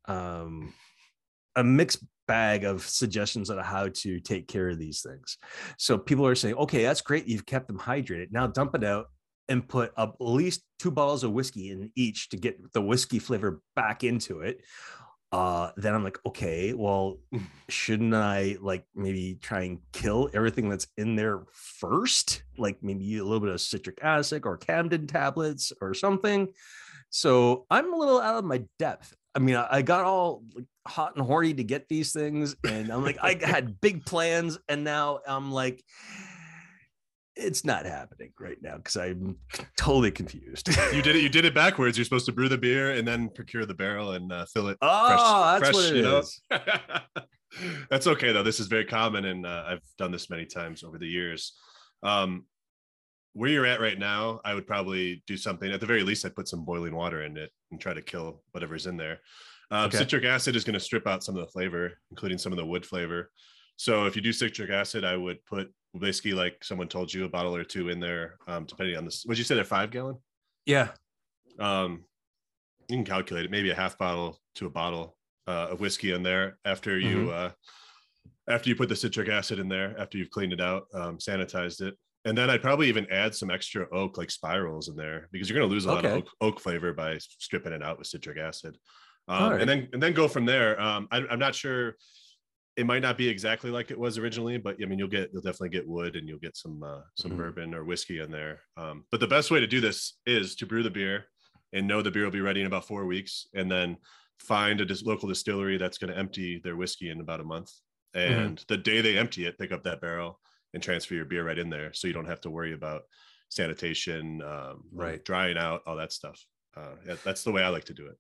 um, 0.06 0.74
a 1.56 1.64
mixed 1.64 2.04
bag 2.28 2.64
of 2.64 2.88
suggestions 2.88 3.50
on 3.50 3.58
how 3.60 3.90
to 3.90 4.20
take 4.20 4.48
care 4.48 4.70
of 4.70 4.80
these 4.80 5.02
things. 5.02 5.38
So 5.78 5.98
people 5.98 6.26
are 6.26 6.36
saying, 6.36 6.56
okay, 6.56 6.84
that's 6.84 7.02
great. 7.02 7.28
You've 7.28 7.46
kept 7.46 7.68
them 7.68 7.80
hydrated. 7.80 8.32
Now 8.32 8.48
dump 8.48 8.76
it 8.76 8.84
out 8.84 9.08
and 9.50 9.68
put 9.68 9.92
at 9.98 10.14
least 10.20 10.64
two 10.80 10.92
bottles 10.92 11.24
of 11.24 11.32
whiskey 11.32 11.72
in 11.72 11.92
each 11.96 12.30
to 12.30 12.38
get 12.38 12.72
the 12.74 12.82
whiskey 12.82 13.20
flavor 13.20 13.62
back 13.76 14.04
into 14.04 14.40
it. 14.42 14.62
Uh, 15.34 15.72
then 15.78 15.96
I'm 15.96 16.04
like, 16.04 16.20
okay, 16.28 16.74
well, 16.74 17.18
shouldn't 17.68 18.14
I 18.14 18.58
like 18.62 18.86
maybe 18.94 19.40
try 19.42 19.64
and 19.64 19.80
kill 19.92 20.30
everything 20.32 20.70
that's 20.70 20.88
in 20.96 21.16
there 21.16 21.42
first? 21.52 22.44
Like 22.58 22.78
maybe 22.84 23.18
a 23.18 23.24
little 23.24 23.40
bit 23.40 23.50
of 23.50 23.60
citric 23.60 23.98
acid 24.04 24.44
or 24.46 24.60
Campden 24.60 25.08
tablets 25.08 25.74
or 25.82 25.96
something. 25.96 26.50
So 27.10 27.66
I'm 27.70 27.94
a 27.94 27.98
little 27.98 28.22
out 28.22 28.38
of 28.38 28.46
my 28.46 28.64
depth. 28.78 29.16
I 29.36 29.40
mean, 29.40 29.56
I, 29.56 29.68
I 29.70 29.82
got 29.82 30.06
all 30.06 30.44
like, 30.56 30.66
hot 30.88 31.16
and 31.16 31.26
horny 31.26 31.54
to 31.54 31.64
get 31.64 31.88
these 31.88 32.14
things, 32.14 32.56
and 32.64 32.90
I'm 32.92 33.04
like, 33.04 33.18
I 33.22 33.38
had 33.42 33.80
big 33.82 34.06
plans, 34.06 34.60
and 34.70 34.84
now 34.84 35.20
I'm 35.28 35.52
like, 35.52 35.84
it's 37.36 37.66
not 37.66 37.86
happening 37.86 38.32
right 38.40 38.62
now 38.62 38.78
because 38.78 38.96
I'm 38.96 39.38
totally 39.78 40.12
confused. 40.12 40.68
you 40.94 41.02
did 41.02 41.16
it. 41.16 41.22
You 41.22 41.30
did 41.30 41.46
it 41.46 41.56
backwards. 41.56 41.98
You're 41.98 42.06
supposed 42.06 42.28
to 42.28 42.32
brew 42.32 42.48
the 42.48 42.58
beer 42.58 42.92
and 42.92 43.08
then 43.08 43.30
procure 43.30 43.66
the 43.66 43.74
barrel 43.74 44.12
and 44.12 44.32
uh, 44.32 44.46
fill 44.46 44.68
it. 44.68 44.78
oh, 44.82 45.60
that's 45.60 45.74
what 45.74 45.86
it 45.86 46.06
is. 46.06 46.42
That's 47.90 48.08
okay 48.08 48.32
though. 48.32 48.42
This 48.42 48.60
is 48.60 48.66
very 48.66 48.86
common, 48.86 49.26
and 49.26 49.46
uh, 49.46 49.64
I've 49.68 49.84
done 50.00 50.12
this 50.12 50.28
many 50.28 50.46
times 50.46 50.84
over 50.84 50.98
the 50.98 51.08
years. 51.08 51.54
Um, 52.02 52.46
where 53.34 53.50
you're 53.50 53.66
at 53.66 53.82
right 53.82 53.98
now, 53.98 54.40
I 54.46 54.54
would 54.54 54.68
probably 54.68 55.24
do 55.28 55.38
something. 55.38 55.72
At 55.72 55.80
the 55.80 55.86
very 55.86 56.04
least, 56.04 56.26
I'd 56.26 56.36
put 56.36 56.48
some 56.48 56.64
boiling 56.66 56.96
water 56.96 57.24
in 57.24 57.36
it 57.38 57.52
and 57.72 57.80
try 57.82 57.94
to 57.94 58.02
kill 58.02 58.44
whatever's 58.52 58.86
in 58.88 58.98
there. 58.98 59.20
Uh, 59.72 59.86
Okay. 59.88 59.98
Citric 59.98 60.24
acid 60.26 60.56
is 60.56 60.64
going 60.64 60.76
to 60.76 60.80
strip 60.80 61.08
out 61.08 61.24
some 61.24 61.36
of 61.36 61.46
the 61.46 61.52
flavor, 61.52 61.94
including 62.12 62.38
some 62.38 62.52
of 62.52 62.58
the 62.58 62.66
wood 62.66 62.86
flavor. 62.86 63.32
So 63.76 64.06
if 64.06 64.16
you 64.16 64.22
do 64.22 64.32
citric 64.32 64.70
acid, 64.70 65.04
I 65.04 65.18
would 65.18 65.44
put 65.46 65.74
basically 66.00 66.34
like 66.34 66.64
someone 66.64 66.88
told 66.88 67.12
you, 67.14 67.26
a 67.26 67.30
bottle 67.30 67.56
or 67.56 67.64
two 67.64 67.90
in 67.90 68.00
there, 68.00 68.38
um, 68.48 68.66
depending 68.66 68.98
on 68.98 69.06
this. 69.06 69.26
Would 69.28 69.38
you 69.38 69.44
say 69.44 69.56
they're 69.56 69.64
five 69.64 69.90
gallon? 69.92 70.18
Yeah. 70.66 70.90
um 71.60 72.06
you 72.90 72.98
can 72.98 73.06
calculate 73.06 73.46
it 73.46 73.52
maybe 73.52 73.70
a 73.70 73.76
half 73.76 73.98
bottle 73.98 74.40
to 74.56 74.66
a 74.66 74.70
bottle 74.70 75.16
uh, 75.48 75.68
of 75.72 75.80
whiskey 75.80 76.12
in 76.12 76.22
there 76.24 76.58
after 76.66 77.00
you 77.00 77.32
uh 77.32 77.52
after 78.50 78.70
you 78.70 78.76
put 78.76 78.90
the 78.90 78.96
citric 78.96 79.30
acid 79.30 79.58
in 79.60 79.70
there 79.70 79.96
after 79.98 80.18
you've 80.18 80.30
cleaned 80.32 80.52
it 80.54 80.60
out 80.62 80.84
um 80.94 81.18
sanitized 81.18 81.82
it 81.82 81.96
and 82.26 82.38
then 82.38 82.50
i'd 82.50 82.62
probably 82.62 82.88
even 82.88 83.06
add 83.12 83.34
some 83.36 83.50
extra 83.52 83.88
oak 83.94 84.18
like 84.18 84.32
spirals 84.32 84.88
in 84.90 84.96
there 84.96 85.28
because 85.32 85.50
you're 85.50 85.58
going 85.58 85.68
to 85.68 85.74
lose 85.74 85.86
a 85.86 85.92
lot 85.92 86.06
of 86.06 86.12
oak, 86.12 86.30
oak 86.42 86.60
flavor 86.60 86.94
by 86.94 87.18
stripping 87.20 87.74
it 87.74 87.84
out 87.84 87.98
with 87.98 88.08
citric 88.08 88.38
acid 88.38 88.78
um, 89.28 89.44
Alright. 89.44 89.62
and 89.62 89.70
then 89.70 89.90
and 89.94 90.02
then 90.04 90.14
go 90.14 90.28
from 90.28 90.46
there 90.46 90.80
um 90.82 91.08
I, 91.12 91.18
i'm 91.30 91.40
not 91.40 91.56
sure 91.56 91.96
it 92.76 92.88
might 92.88 93.04
not 93.04 93.20
be 93.20 93.28
exactly 93.30 93.70
like 93.70 93.92
it 93.92 94.00
was 94.00 94.18
originally, 94.18 94.58
but 94.58 94.78
I 94.82 94.88
mean, 94.88 94.98
you'll 94.98 95.08
get 95.08 95.30
you'll 95.32 95.44
definitely 95.44 95.70
get 95.70 95.88
wood 95.88 96.16
and 96.16 96.28
you'll 96.28 96.40
get 96.40 96.58
some 96.58 96.82
uh, 96.82 97.02
some 97.16 97.34
Mhm. 97.34 97.38
bourbon 97.38 97.76
or 97.76 97.84
whiskey 97.84 98.20
in 98.20 98.32
there. 98.32 98.62
Um, 98.78 99.06
but 99.12 99.20
the 99.20 99.28
best 99.28 99.52
way 99.52 99.60
to 99.60 99.68
do 99.68 99.80
this 99.80 100.18
is 100.26 100.56
to 100.56 100.66
brew 100.66 100.82
the 100.82 100.90
beer 100.90 101.26
and 101.72 101.88
know 101.88 102.02
the 102.02 102.10
beer 102.10 102.24
will 102.24 102.32
be 102.32 102.42
ready 102.42 102.62
in 102.62 102.66
about 102.66 102.88
four 102.88 103.06
weeks, 103.06 103.46
and 103.54 103.72
then 103.72 103.98
find 104.40 104.82
a 104.82 104.86
dis- 104.86 105.04
local 105.04 105.30
distillery 105.30 105.78
that's 105.78 106.00
going 106.00 106.12
to 106.12 106.18
empty 106.18 106.62
their 106.64 106.76
whiskey 106.76 107.12
in 107.12 107.22
about 107.22 107.42
a 107.42 107.44
month. 107.44 107.70
And 108.16 108.58
the 108.68 108.78
day 108.78 109.02
they 109.02 109.20
empty 109.20 109.46
it, 109.46 109.60
pick 109.60 109.72
up 109.72 109.84
that 109.84 110.02
barrel 110.02 110.40
and 110.74 110.82
transfer 110.84 111.14
your 111.14 111.26
beer 111.26 111.46
right 111.46 111.58
in 111.60 111.70
there, 111.70 111.94
so 111.94 112.08
you 112.08 112.14
don't 112.14 112.26
have 112.28 112.42
to 112.42 112.50
worry 112.50 112.74
about 112.74 113.04
sanitation, 113.50 114.42
um, 114.42 114.84
Right. 114.92 115.24
drying 115.24 115.58
out, 115.58 115.82
all 115.86 115.96
that 115.98 116.12
stuff. 116.12 116.44
Uh, 116.76 116.96
yeah, 117.06 117.16
that's 117.24 117.44
the 117.44 117.52
way 117.52 117.62
I 117.62 117.70
like 117.70 117.84
to 117.86 117.94
do 117.94 118.08
it. 118.08 118.18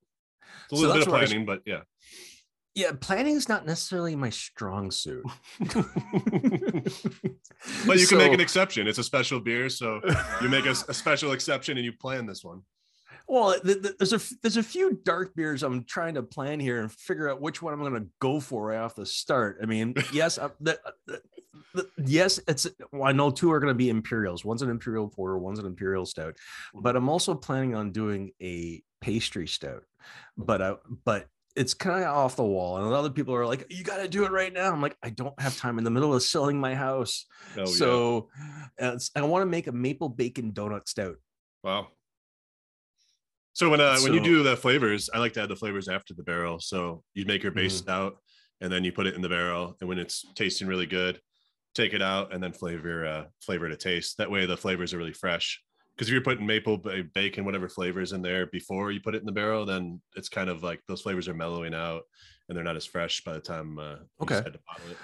It's 0.66 0.74
a 0.74 0.76
So 0.76 0.82
little 0.82 0.94
bit 0.94 0.98
that's 1.00 1.08
of 1.08 1.12
where 1.14 1.22
I 1.22 1.24
s- 1.24 1.30
planning, 1.30 1.46
but 1.46 1.62
yeah. 1.66 1.82
Yeah, 2.76 2.92
planning 3.00 3.36
is 3.36 3.48
not 3.50 3.66
necessarily 3.68 4.16
my 4.16 4.30
strong 4.32 4.90
suit. 4.92 5.24
But 7.88 8.00
you 8.00 8.08
can 8.08 8.18
make 8.18 8.34
an 8.34 8.42
exception. 8.42 8.88
It's 8.88 8.98
a 8.98 9.04
special 9.04 9.40
beer, 9.40 9.70
so 9.70 10.02
you 10.42 10.50
make 10.50 10.66
a 10.66 10.76
special 10.76 11.32
exception 11.32 11.78
and 11.78 11.86
you 11.86 11.94
plan 11.94 12.26
this 12.26 12.44
one. 12.44 12.62
Well, 13.28 13.58
th- 13.62 13.82
th- 13.82 13.96
there's 13.98 14.12
a 14.14 14.20
there's 14.42 14.58
a 14.58 14.64
few 14.64 15.00
dark 15.06 15.34
beers 15.36 15.64
I'm 15.64 15.86
trying 15.86 16.16
to 16.16 16.24
plan 16.24 16.60
here 16.60 16.82
and 16.82 16.92
figure 16.92 17.30
out 17.30 17.40
which 17.42 17.62
one 17.62 17.74
I'm 17.74 17.80
going 17.80 17.94
to 17.94 18.10
go 18.20 18.40
for 18.42 18.68
right 18.68 18.78
off 18.80 18.96
the 18.96 19.06
start. 19.06 19.60
I 19.62 19.66
mean, 19.66 19.94
yes, 20.14 20.38
uh, 20.38 20.50
the, 20.60 20.78
the, 21.08 21.22
yes, 22.06 22.40
it's 22.48 22.68
well, 22.92 23.04
I 23.04 23.12
know 23.12 23.32
two 23.32 23.52
are 23.52 23.60
going 23.60 23.72
to 23.72 23.78
be 23.78 23.90
imperials. 23.90 24.44
One's 24.46 24.62
an 24.62 24.70
imperial 24.70 25.08
porter, 25.08 25.38
one's 25.38 25.60
an 25.60 25.66
imperial 25.66 26.06
stout. 26.06 26.36
But 26.74 26.96
I'm 26.96 27.10
also 27.10 27.36
planning 27.36 27.76
on 27.76 27.92
doing 27.92 28.32
a 28.42 28.82
pastry 29.02 29.48
stout. 29.48 29.84
But 30.38 30.62
I 30.62 30.76
but 31.06 31.28
it's 31.56 31.74
kind 31.76 32.04
of 32.04 32.10
off 32.10 32.36
the 32.36 32.44
wall, 32.44 32.78
and 32.78 32.86
a 32.86 32.90
lot 32.90 33.06
of 33.06 33.14
people 33.14 33.36
are 33.36 33.46
like, 33.46 33.68
"You 33.70 33.84
got 33.84 33.98
to 33.98 34.08
do 34.08 34.26
it 34.26 34.32
right 34.32 34.52
now." 34.52 34.72
I'm 34.72 34.82
like, 34.82 34.98
I 35.04 35.12
don't 35.12 35.40
have 35.40 35.56
time 35.56 35.78
in 35.78 35.84
the 35.84 35.92
middle 35.92 36.14
of 36.14 36.24
selling 36.24 36.60
my 36.60 36.74
house, 36.74 37.26
Oh, 37.58 37.66
so 37.66 38.30
it's- 38.80 39.12
I 39.16 39.22
want 39.22 39.44
to 39.44 39.46
make 39.46 39.68
a 39.68 39.72
maple 39.72 40.10
bacon 40.10 40.52
donut 40.52 40.88
stout. 40.88 41.18
Wow. 41.64 41.90
So 43.54 43.70
when 43.70 43.80
uh, 43.82 44.00
when 44.00 44.14
you 44.14 44.20
do 44.20 44.42
the 44.42 44.58
flavors, 44.58 45.12
I 45.14 45.20
like 45.20 45.34
to 45.34 45.44
add 45.44 45.50
the 45.50 45.56
flavors 45.56 45.88
after 45.88 46.16
the 46.16 46.24
barrel. 46.24 46.60
So 46.60 47.04
you 47.14 47.26
make 47.26 47.44
your 47.44 47.52
base 47.52 47.76
Mhm. 47.76 47.84
stout, 47.84 48.18
and 48.62 48.74
then 48.74 48.84
you 48.84 48.92
put 48.92 49.06
it 49.06 49.14
in 49.14 49.22
the 49.22 49.30
barrel, 49.30 49.78
and 49.80 49.88
when 49.88 50.00
it's 50.00 50.26
tasting 50.34 50.68
really 50.68 50.88
good, 50.88 51.22
take 51.76 51.94
it 51.94 52.02
out 52.02 52.34
and 52.34 52.42
then 52.44 52.54
flavor 52.54 53.06
uh, 53.06 53.26
flavor 53.42 53.68
to 53.70 53.76
taste. 53.76 54.18
That 54.18 54.30
way 54.32 54.46
the 54.46 54.58
flavors 54.58 54.94
are 54.94 54.98
really 54.98 55.14
fresh. 55.14 55.62
Because 55.96 56.08
if 56.08 56.14
you're 56.14 56.22
putting 56.24 56.46
maple 56.46 56.82
bacon, 57.14 57.46
whatever 57.46 57.70
flavors 57.70 58.14
in 58.14 58.22
there 58.24 58.48
before 58.48 58.92
you 58.92 59.00
put 59.00 59.14
it 59.14 59.20
in 59.20 59.28
the 59.28 59.32
barrel, 59.32 59.64
then 59.66 60.02
it's 60.16 60.28
kind 60.30 60.50
of 60.50 60.64
like 60.64 60.82
those 60.88 61.02
flavors 61.02 61.28
are 61.28 61.36
mellowing 61.36 61.76
out, 61.76 62.02
and 62.50 62.58
they're 62.58 62.64
not 62.64 62.76
as 62.76 62.86
fresh 62.86 63.24
by 63.24 63.34
the 63.34 63.40
time 63.40 63.78
uh, 63.78 63.98
Okay. 64.22 64.38
decide 64.38 64.54
to 64.54 64.60
bottle 64.68 64.92
it. 64.92 64.98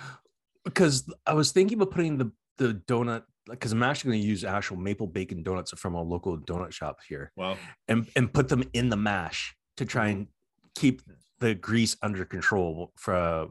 because 0.64 1.08
I 1.28 1.34
was 1.34 1.52
thinking 1.52 1.80
about 1.80 1.92
putting 1.92 2.18
the 2.18 2.32
the 2.58 2.74
donut 2.88 3.24
because 3.48 3.72
I'm 3.72 3.84
actually 3.84 4.12
going 4.12 4.22
to 4.24 4.28
use 4.28 4.44
actual 4.44 4.78
maple 4.78 5.08
bacon 5.08 5.44
donuts 5.44 5.72
from 5.78 5.96
a 5.96 6.02
local 6.02 6.38
donut 6.38 6.72
shop 6.74 6.98
here 7.08 7.32
Wow. 7.36 7.58
and 7.88 8.08
and 8.16 8.32
put 8.34 8.50
them 8.50 8.64
in 8.74 8.90
the 8.90 8.98
mash 8.98 9.56
to 9.78 9.86
try 9.86 10.08
and 10.08 10.28
keep 10.76 11.02
the 11.40 11.56
grease 11.56 11.96
under 12.02 12.26
control 12.26 12.92
for 12.96 13.14
uh, 13.14 13.46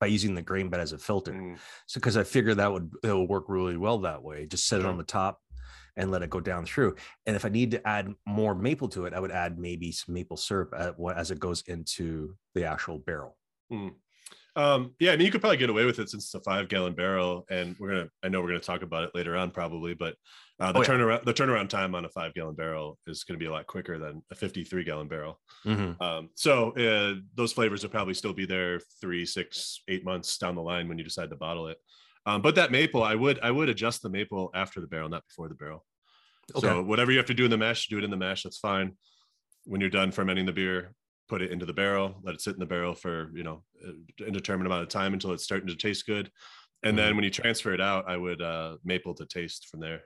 by 0.00 0.06
using 0.06 0.34
the 0.34 0.42
grain 0.42 0.68
bed 0.68 0.80
as 0.80 0.92
a 0.92 0.98
filter. 0.98 1.32
Mm. 1.32 1.58
So 1.86 2.00
because 2.00 2.16
I 2.16 2.24
figured 2.24 2.58
that 2.58 2.72
would 2.72 2.90
it 3.02 3.08
will 3.08 3.26
work 3.26 3.44
really 3.48 3.76
well 3.76 3.98
that 3.98 4.22
way. 4.22 4.46
Just 4.46 4.68
set 4.68 4.80
it 4.80 4.86
on 4.86 4.98
the 4.98 5.04
top 5.04 5.40
and 5.96 6.10
let 6.10 6.22
it 6.22 6.30
go 6.30 6.40
down 6.40 6.64
through. 6.64 6.96
And 7.26 7.36
if 7.36 7.44
I 7.44 7.48
need 7.48 7.72
to 7.72 7.86
add 7.86 8.12
more 8.26 8.54
maple 8.54 8.88
to 8.90 9.04
it, 9.06 9.12
I 9.12 9.20
would 9.20 9.32
add 9.32 9.58
maybe 9.58 9.92
some 9.92 10.14
maple 10.14 10.36
syrup 10.36 10.72
as 11.14 11.30
it 11.30 11.38
goes 11.38 11.62
into 11.66 12.34
the 12.54 12.64
actual 12.64 12.98
barrel. 12.98 13.36
Um, 14.54 14.94
yeah, 14.98 15.12
I 15.12 15.16
mean, 15.16 15.24
you 15.24 15.32
could 15.32 15.40
probably 15.40 15.56
get 15.56 15.70
away 15.70 15.86
with 15.86 15.98
it 15.98 16.10
since 16.10 16.24
it's 16.26 16.34
a 16.34 16.40
five 16.40 16.68
gallon 16.68 16.94
barrel, 16.94 17.46
and 17.50 17.74
we're 17.78 17.88
gonna. 17.88 18.08
I 18.22 18.28
know 18.28 18.42
we're 18.42 18.48
gonna 18.48 18.60
talk 18.60 18.82
about 18.82 19.04
it 19.04 19.10
later 19.14 19.34
on, 19.34 19.50
probably, 19.50 19.94
but 19.94 20.14
uh, 20.60 20.72
the 20.72 20.80
Oh, 20.80 20.82
yeah. 20.82 20.88
turnaround 20.88 21.24
the 21.24 21.32
turnaround 21.32 21.68
time 21.70 21.94
on 21.94 22.04
a 22.04 22.08
five 22.10 22.34
gallon 22.34 22.54
barrel 22.54 22.98
is 23.06 23.24
going 23.24 23.38
to 23.38 23.42
be 23.42 23.48
a 23.48 23.50
lot 23.50 23.66
quicker 23.66 23.98
than 23.98 24.22
a 24.30 24.34
fifty 24.34 24.62
three 24.62 24.84
gallon 24.84 25.08
barrel. 25.08 25.40
Um, 25.66 26.28
so 26.34 26.72
uh, 26.76 27.14
those 27.34 27.54
flavors 27.54 27.82
will 27.82 27.90
probably 27.90 28.12
still 28.12 28.34
be 28.34 28.44
there 28.44 28.78
three, 29.00 29.24
six, 29.24 29.82
eight 29.88 30.04
months 30.04 30.36
down 30.36 30.54
the 30.54 30.60
line 30.62 30.86
when 30.86 30.98
you 30.98 31.04
decide 31.04 31.30
to 31.30 31.36
bottle 31.36 31.68
it. 31.68 31.78
Um, 32.26 32.42
but 32.42 32.54
that 32.56 32.70
maple, 32.70 33.02
I 33.02 33.14
would 33.14 33.40
I 33.42 33.50
would 33.50 33.70
adjust 33.70 34.02
the 34.02 34.10
maple 34.10 34.50
after 34.54 34.82
the 34.82 34.86
barrel, 34.86 35.08
not 35.08 35.24
before 35.26 35.48
the 35.48 35.54
barrel. 35.54 35.82
So 36.60 36.82
whatever 36.82 37.10
you 37.10 37.16
have 37.16 37.26
to 37.28 37.34
do 37.34 37.46
in 37.46 37.50
the 37.50 37.56
mash, 37.56 37.88
do 37.88 37.96
it 37.96 38.04
in 38.04 38.10
the 38.10 38.16
mash. 38.18 38.42
That's 38.42 38.58
fine. 38.58 38.96
when 39.64 39.80
you're 39.80 39.88
done 39.88 40.10
fermenting 40.12 40.44
the 40.44 40.52
beer, 40.52 40.92
put 41.32 41.40
it 41.40 41.50
into 41.50 41.64
the 41.64 41.72
barrel, 41.72 42.14
let 42.22 42.34
it 42.34 42.42
sit 42.42 42.52
in 42.52 42.60
the 42.60 42.66
barrel 42.66 42.94
for 42.94 43.30
you 43.34 43.42
know 43.42 43.62
indeterminate 44.18 44.66
amount 44.70 44.82
of 44.82 44.88
time 44.90 45.14
until 45.14 45.32
it's 45.32 45.42
starting 45.44 45.66
to 45.66 45.74
taste 45.74 46.04
good. 46.04 46.30
And 46.82 46.98
then 46.98 47.14
when 47.16 47.24
you 47.24 47.30
transfer 47.30 47.72
it 47.72 47.80
out, 47.80 48.06
I 48.06 48.18
would 48.18 48.42
uh, 48.42 48.76
maple 48.84 49.14
to 49.14 49.24
taste 49.24 49.68
from 49.70 49.80
there. 49.80 50.02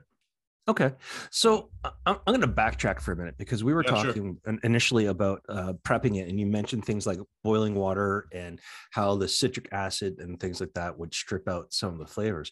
Okay, 0.69 0.91
so 1.31 1.69
I- 1.83 1.91
I'm, 2.05 2.15
I'm 2.25 2.33
going 2.35 2.41
to 2.41 2.47
backtrack 2.47 3.01
for 3.01 3.11
a 3.11 3.15
minute 3.15 3.35
because 3.37 3.61
we 3.63 3.73
were 3.73 3.83
Yeah, 3.83 3.91
talking 4.03 4.37
in- 4.47 4.59
initially 4.63 5.07
about 5.07 5.41
uh, 5.49 5.73
prepping 5.83 6.17
it, 6.17 6.29
and 6.29 6.39
you 6.39 6.45
mentioned 6.45 6.85
things 6.85 7.05
like 7.05 7.19
boiling 7.43 7.73
water 7.75 8.27
and 8.33 8.59
how 8.91 9.15
the 9.17 9.27
citric 9.27 9.67
acid 9.73 10.19
and 10.19 10.39
things 10.39 10.61
like 10.61 10.73
that 10.75 10.97
would 10.97 11.13
strip 11.13 11.49
out 11.49 11.73
some 11.73 11.91
of 11.93 11.99
the 11.99 12.05
flavors. 12.07 12.51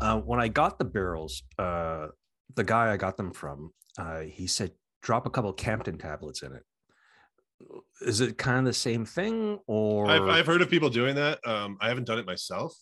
Uh, 0.00 0.18
when 0.20 0.38
I 0.40 0.46
got 0.48 0.78
the 0.78 0.84
barrels, 0.84 1.42
uh, 1.58 2.08
the 2.54 2.64
guy 2.64 2.92
I 2.92 2.96
got 2.96 3.16
them 3.16 3.32
from, 3.32 3.72
uh, 3.98 4.20
he 4.20 4.46
said 4.46 4.70
drop 5.02 5.26
a 5.26 5.30
couple 5.30 5.52
Campden 5.54 5.98
tablets 6.00 6.42
in 6.42 6.52
it. 6.52 6.62
Is 8.00 8.20
it 8.20 8.38
kind 8.38 8.58
of 8.60 8.64
the 8.64 8.72
same 8.72 9.04
thing, 9.04 9.58
or 9.66 10.10
I've, 10.10 10.22
I've 10.22 10.46
heard 10.46 10.62
of 10.62 10.70
people 10.70 10.90
doing 10.90 11.14
that. 11.16 11.38
Um, 11.46 11.76
I 11.80 11.88
haven't 11.88 12.04
done 12.04 12.18
it 12.18 12.26
myself, 12.26 12.74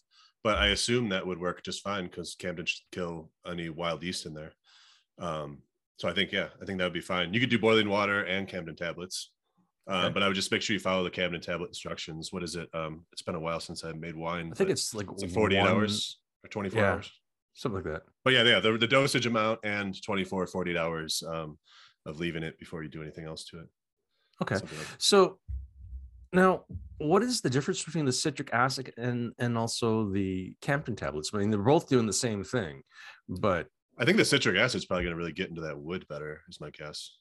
but 0.44 0.56
I 0.58 0.68
assume 0.68 1.08
that 1.10 1.26
would 1.26 1.38
work 1.40 1.62
just 1.62 1.82
fine 1.82 2.04
because 2.04 2.34
Campden 2.36 2.66
should 2.66 2.80
kill 2.92 3.30
any 3.46 3.68
wild 3.68 4.02
yeast 4.02 4.26
in 4.26 4.34
there. 4.34 4.52
Um, 5.18 5.58
so 5.98 6.08
I 6.08 6.12
think, 6.12 6.32
yeah, 6.32 6.48
I 6.60 6.64
think 6.64 6.78
that 6.78 6.84
would 6.84 6.92
be 6.94 7.00
fine. 7.00 7.34
You 7.34 7.40
could 7.40 7.50
do 7.50 7.58
boiling 7.58 7.88
water 7.88 8.22
and 8.24 8.48
Campden 8.48 8.76
tablets, 8.76 9.32
uh, 9.90 10.04
Okay. 10.04 10.14
but 10.14 10.22
I 10.22 10.26
would 10.28 10.34
just 10.36 10.50
make 10.50 10.62
sure 10.62 10.72
you 10.74 10.80
follow 10.80 11.04
the 11.04 11.10
Campden 11.10 11.42
tablet 11.42 11.68
instructions. 11.68 12.32
What 12.32 12.42
is 12.42 12.56
it? 12.56 12.68
Um, 12.74 13.04
it's 13.12 13.22
been 13.22 13.34
a 13.34 13.40
while 13.40 13.60
since 13.60 13.84
I 13.84 13.92
made 13.92 14.16
wine. 14.16 14.50
I 14.52 14.54
think 14.56 14.70
it's 14.70 14.94
like, 14.94 15.08
it's 15.12 15.22
like 15.22 15.30
48 15.32 15.60
one- 15.60 15.68
hours 15.68 16.18
or 16.42 16.48
24 16.48 16.80
Yeah. 16.80 16.92
hours. 16.92 17.10
something 17.52 17.82
like 17.84 17.92
that. 17.92 18.02
But 18.24 18.32
yeah, 18.32 18.44
yeah, 18.44 18.60
the, 18.60 18.78
the 18.78 18.86
dosage 18.86 19.26
amount 19.26 19.60
and 19.64 20.00
24, 20.02 20.46
48 20.46 20.76
hours 20.78 21.22
um, 21.26 21.58
of 22.06 22.18
leaving 22.18 22.42
it 22.42 22.58
before 22.58 22.82
you 22.82 22.88
do 22.88 23.02
anything 23.02 23.26
else 23.26 23.44
to 23.46 23.58
it. 23.58 23.66
Okay. 24.42 24.56
Like 24.56 24.64
So 24.98 25.38
now, 26.32 26.64
what 26.98 27.22
is 27.22 27.40
the 27.40 27.50
difference 27.50 27.82
between 27.82 28.04
the 28.04 28.12
citric 28.12 28.50
acid 28.52 28.92
and 28.96 29.32
and 29.38 29.56
also 29.58 30.10
the 30.10 30.54
Campden 30.62 30.96
tablets? 30.96 31.30
I 31.34 31.38
mean, 31.38 31.50
they're 31.50 31.60
both 31.62 31.88
doing 31.88 32.06
the 32.06 32.12
same 32.12 32.44
thing, 32.44 32.82
but 33.28 33.66
I 33.98 34.04
think 34.04 34.16
the 34.16 34.24
citric 34.24 34.56
acid 34.56 34.78
is 34.78 34.86
probably 34.86 35.04
going 35.04 35.14
to 35.14 35.18
really 35.18 35.32
get 35.32 35.48
into 35.48 35.62
that 35.62 35.78
wood 35.78 36.06
better, 36.08 36.40
is 36.48 36.60
my 36.60 36.70
guess. 36.70 37.16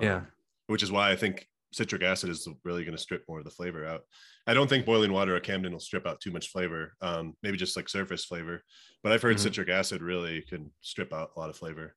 Yeah. 0.00 0.16
Um, 0.16 0.26
Which 0.68 0.82
is 0.82 0.92
why 0.92 1.10
I 1.10 1.16
think 1.16 1.46
citric 1.72 2.02
acid 2.02 2.30
is 2.30 2.46
really 2.64 2.84
going 2.84 2.96
to 2.96 3.02
strip 3.02 3.24
more 3.28 3.38
of 3.38 3.44
the 3.44 3.50
flavor 3.50 3.84
out. 3.86 4.02
I 4.46 4.54
don't 4.54 4.68
think 4.68 4.86
boiling 4.86 5.12
water 5.12 5.34
or 5.36 5.40
Campden 5.40 5.72
will 5.72 5.80
strip 5.80 6.06
out 6.06 6.20
too 6.20 6.30
much 6.30 6.48
flavor. 6.50 6.94
Um, 7.00 7.34
maybe 7.42 7.56
just 7.56 7.76
like 7.76 7.88
surface 7.88 8.24
flavor. 8.24 8.62
But 9.02 9.12
I've 9.12 9.22
heard 9.22 9.36
Mhm. 9.36 9.40
citric 9.40 9.68
acid 9.70 10.02
really 10.02 10.42
can 10.42 10.70
strip 10.82 11.12
out 11.12 11.32
a 11.36 11.40
lot 11.40 11.50
of 11.50 11.56
flavor. 11.56 11.96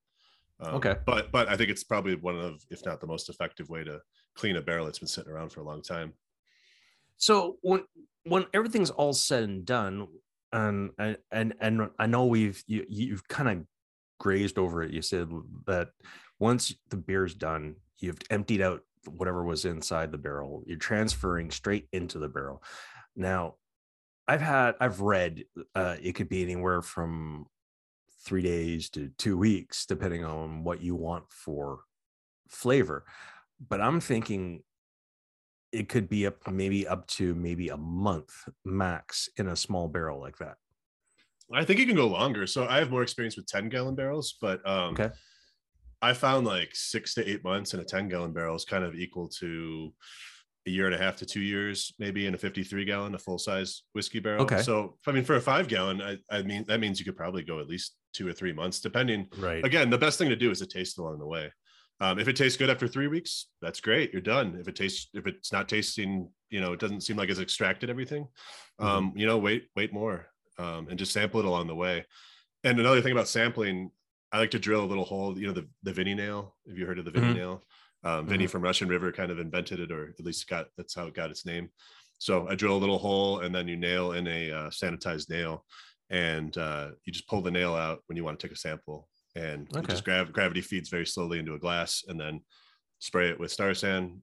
Um, 0.59 0.75
Okay. 0.75 0.95
But 1.05 1.31
but 1.31 1.50
I 1.50 1.57
think 1.57 1.69
it's 1.69 1.83
probably 1.83 2.15
one 2.15 2.39
of, 2.39 2.63
if 2.69 2.85
not 2.85 3.01
the 3.01 3.07
most 3.07 3.29
effective 3.29 3.69
way 3.69 3.83
to 3.83 4.00
clean 4.35 4.55
a 4.55 4.62
barrel 4.62 4.85
that's 4.85 5.00
been 5.00 5.07
sitting 5.07 5.31
around 5.31 5.51
for 5.51 5.62
a 5.62 5.63
long 5.65 5.81
time. 5.81 6.13
so 7.17 7.57
when 7.62 7.83
when 8.24 8.45
everything's 8.53 8.89
all 8.89 9.13
said 9.13 9.43
and 9.43 9.65
done, 9.65 10.07
and 10.51 10.91
and 10.97 11.17
and, 11.31 11.53
and 11.59 11.89
I 12.00 12.07
know 12.07 12.25
we've 12.25 12.63
you, 12.67 12.85
you've 12.88 13.27
kind 13.27 13.50
of 13.50 13.65
grazed 14.19 14.57
over 14.57 14.81
it. 14.83 14.91
You 14.91 15.01
said 15.01 15.29
that 15.67 15.89
once 16.39 16.74
the 16.89 16.97
beer's 16.97 17.35
done, 17.35 17.75
you've 18.00 18.19
emptied 18.29 18.62
out 18.62 18.81
whatever 19.07 19.43
was 19.43 19.65
inside 19.65 20.12
the 20.12 20.17
barrel. 20.17 20.63
You're 20.65 20.77
transferring 20.77 21.51
straight 21.51 21.88
into 21.91 22.17
the 22.19 22.27
barrel. 22.29 22.63
Now, 23.15 23.55
I've 24.27 24.41
had 24.41 24.75
I've 24.79 25.01
read 25.01 25.43
uh, 25.75 25.97
it 26.01 26.13
could 26.13 26.29
be 26.29 26.41
anywhere 26.43 26.81
from 26.81 27.45
three 28.25 28.41
days 28.41 28.89
to 28.89 29.10
two 29.17 29.38
weeks, 29.38 29.86
depending 29.86 30.25
on 30.25 30.63
what 30.63 30.82
you 30.82 30.96
want 30.96 31.25
for 31.29 31.82
flavor. 32.50 33.05
But 33.70 33.82
I'm 33.82 34.00
thinking 34.00 34.63
it 35.72 35.89
could 35.89 36.10
be 36.10 36.25
up 36.25 36.48
maybe 36.51 36.88
up 36.88 37.05
to 37.08 37.36
maybe 37.36 37.70
a 37.70 37.77
month 37.77 38.34
max 38.63 39.29
in 39.38 39.48
a 39.48 39.55
small 39.55 39.88
barrel 39.88 40.20
like 40.20 40.38
that. 40.38 40.55
I 41.53 41.63
think 41.63 41.79
you 41.79 41.86
can 41.86 41.96
go 41.96 42.08
longer. 42.08 42.48
So 42.48 42.65
I 42.67 42.77
have 42.79 42.89
more 42.89 43.03
experience 43.03 43.38
with 43.38 43.46
10 43.46 43.70
gallon 43.70 43.96
barrels, 43.96 44.36
but 44.41 44.67
um, 44.67 44.94
Okay. 44.94 45.12
I 46.01 46.13
found 46.13 46.48
like 46.48 46.70
six 46.74 47.13
to 47.15 47.29
eight 47.29 47.44
months 47.44 47.74
in 47.74 47.79
a 47.79 47.84
10 47.84 48.10
gallon 48.10 48.34
barrel 48.34 48.55
is 48.55 48.65
kind 48.65 48.84
of 48.84 48.96
equal 48.96 49.27
to 49.39 49.94
a 50.67 50.69
year 50.69 50.86
and 50.86 50.95
a 50.95 50.98
half 50.98 51.15
to 51.17 51.25
two 51.25 51.41
years, 51.41 51.93
maybe 52.00 52.25
in 52.25 52.34
a 52.34 52.38
53 52.38 52.86
gallon, 52.86 53.13
a 53.15 53.19
full 53.19 53.38
size 53.38 53.84
whiskey 53.93 54.19
barrel. 54.19 54.43
Okay. 54.43 54.62
So, 54.62 54.98
I 55.05 55.12
mean, 55.12 55.24
for 55.24 55.36
a 55.36 55.41
five 55.41 55.67
gallon, 55.67 56.01
I, 56.01 56.17
I 56.31 56.41
mean, 56.41 56.65
that 56.67 56.79
means 56.79 57.00
you 57.00 57.05
could 57.05 57.15
probably 57.17 57.43
go 57.43 57.60
at 57.60 57.67
least 57.67 57.95
two 58.13 58.27
or 58.27 58.34
three 58.34 58.53
months, 58.53 58.79
depending. 58.79 59.27
Right. 59.38 59.63
Again, 59.63 59.89
the 59.89 59.98
best 59.98 60.17
thing 60.17 60.29
to 60.29 60.36
do 60.36 60.50
is 60.51 60.60
to 60.60 60.65
taste 60.65 60.98
along 60.98 61.19
the 61.19 61.27
way. 61.27 61.51
Um, 62.01 62.19
if 62.19 62.27
it 62.27 62.36
tastes 62.36 62.57
good 62.57 62.69
after 62.69 62.88
three 62.88 63.07
weeks, 63.07 63.48
that's 63.62 63.79
great. 63.79 64.12
You're 64.12 64.22
done. 64.22 64.57
If 64.60 64.67
it 64.67 64.75
tastes, 64.75 65.10
if 65.13 65.27
it's 65.27 65.53
not 65.53 65.69
tasting, 65.69 66.29
you 66.50 66.60
know, 66.60 66.74
it 66.74 66.79
doesn't 66.79 67.01
seem 67.01 67.15
like 67.15 67.29
it's 67.29 67.39
extracted 67.39 67.89
everything. 67.89 68.27
Um, 68.79 69.13
you 69.15 69.25
know, 69.25 69.38
wait, 69.38 69.67
wait 69.77 69.93
more, 69.93 70.27
um, 70.57 70.88
and 70.89 71.00
just 71.00 71.13
sample 71.13 71.39
it 71.39 71.45
along 71.45 71.67
the 71.67 71.75
way. 71.75 72.05
And 72.65 72.77
another 72.79 73.01
thing 73.01 73.13
about 73.13 73.29
sampling, 73.29 73.91
I 74.34 74.39
like 74.39 74.51
to 74.51 74.60
drill 74.60 74.84
a 74.84 74.86
little 74.86 75.05
hole. 75.05 75.39
You 75.39 75.48
know, 75.48 75.53
the 75.53 75.69
the 75.84 75.93
Vinny 75.93 76.15
nail. 76.15 76.55
Have 76.67 76.77
you 76.77 76.86
heard 76.86 77.00
of 77.00 77.05
the 77.05 77.12
Vinny 77.12 77.27
Mhm. 77.27 77.36
nail? 77.36 77.63
Um, 78.05 78.27
Vinny 78.27 78.45
from 78.45 78.62
Russian 78.62 78.88
River 78.88 79.12
kind 79.12 79.31
of 79.31 79.39
invented 79.39 79.79
it, 79.79 79.91
or 79.91 80.13
at 80.17 80.24
least 80.24 80.47
got 80.47 80.67
that's 80.77 80.93
how 80.93 81.07
it 81.07 81.15
got 81.15 81.31
its 81.31 81.45
name. 81.45 81.69
So 82.19 82.47
I 82.47 82.55
drill 82.55 82.77
a 82.77 82.83
little 82.83 83.00
hole, 83.00 83.39
and 83.39 83.53
then 83.53 83.67
you 83.67 83.75
nail 83.75 84.13
in 84.13 84.27
a 84.27 84.51
uh, 84.51 84.69
sanitized 84.69 85.29
nail, 85.29 85.65
and 86.09 86.55
uh, 86.57 86.91
you 87.03 87.12
just 87.12 87.27
pull 87.27 87.41
the 87.41 87.51
nail 87.51 87.74
out 87.75 88.03
when 88.05 88.15
you 88.15 88.24
want 88.24 88.39
to 88.39 88.47
take 88.47 88.55
a 88.55 88.59
sample, 88.59 89.09
and 89.35 89.67
Okay. 89.75 89.88
just 89.91 90.05
grav- 90.05 90.31
gravity 90.31 90.62
feeds 90.62 90.88
very 90.89 91.05
slowly 91.05 91.39
into 91.39 91.55
a 91.55 91.59
glass, 91.59 92.03
and 92.07 92.19
then 92.19 92.41
spray 93.00 93.29
it 93.29 93.39
with 93.39 93.51
Star 93.51 93.74
San, 93.74 94.21